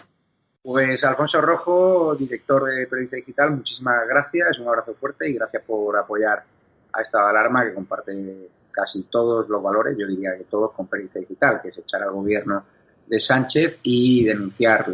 Pues 0.62 1.02
Alfonso 1.04 1.40
Rojo, 1.40 2.14
director 2.14 2.64
de 2.64 2.86
Periodista 2.86 3.16
Digital, 3.16 3.50
muchísimas 3.50 4.06
gracias, 4.06 4.60
un 4.60 4.68
abrazo 4.68 4.94
fuerte 4.94 5.28
y 5.28 5.34
gracias 5.34 5.64
por 5.64 5.96
apoyar 5.96 6.44
a 6.92 7.02
esta 7.02 7.28
alarma 7.28 7.64
que 7.64 7.74
comparte 7.74 8.48
casi 8.70 9.02
todos 9.04 9.48
los 9.48 9.62
valores, 9.62 9.96
yo 9.98 10.06
diría 10.06 10.36
que 10.36 10.44
todos 10.44 10.72
con 10.72 10.86
Periodista 10.86 11.18
Digital, 11.18 11.60
que 11.60 11.68
es 11.68 11.78
echar 11.78 12.02
al 12.02 12.12
gobierno 12.12 12.64
de 13.12 13.20
Sánchez 13.20 13.76
y 13.82 14.24
denunciar 14.24 14.86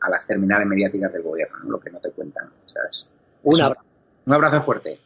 a 0.00 0.08
las 0.08 0.24
terminales 0.24 0.68
mediáticas 0.68 1.12
del 1.12 1.22
gobierno, 1.22 1.58
lo 1.64 1.80
que 1.80 1.90
no 1.90 1.98
te 1.98 2.12
cuentan. 2.12 2.48
un 3.44 4.32
abrazo 4.32 4.62
fuerte. 4.62 5.00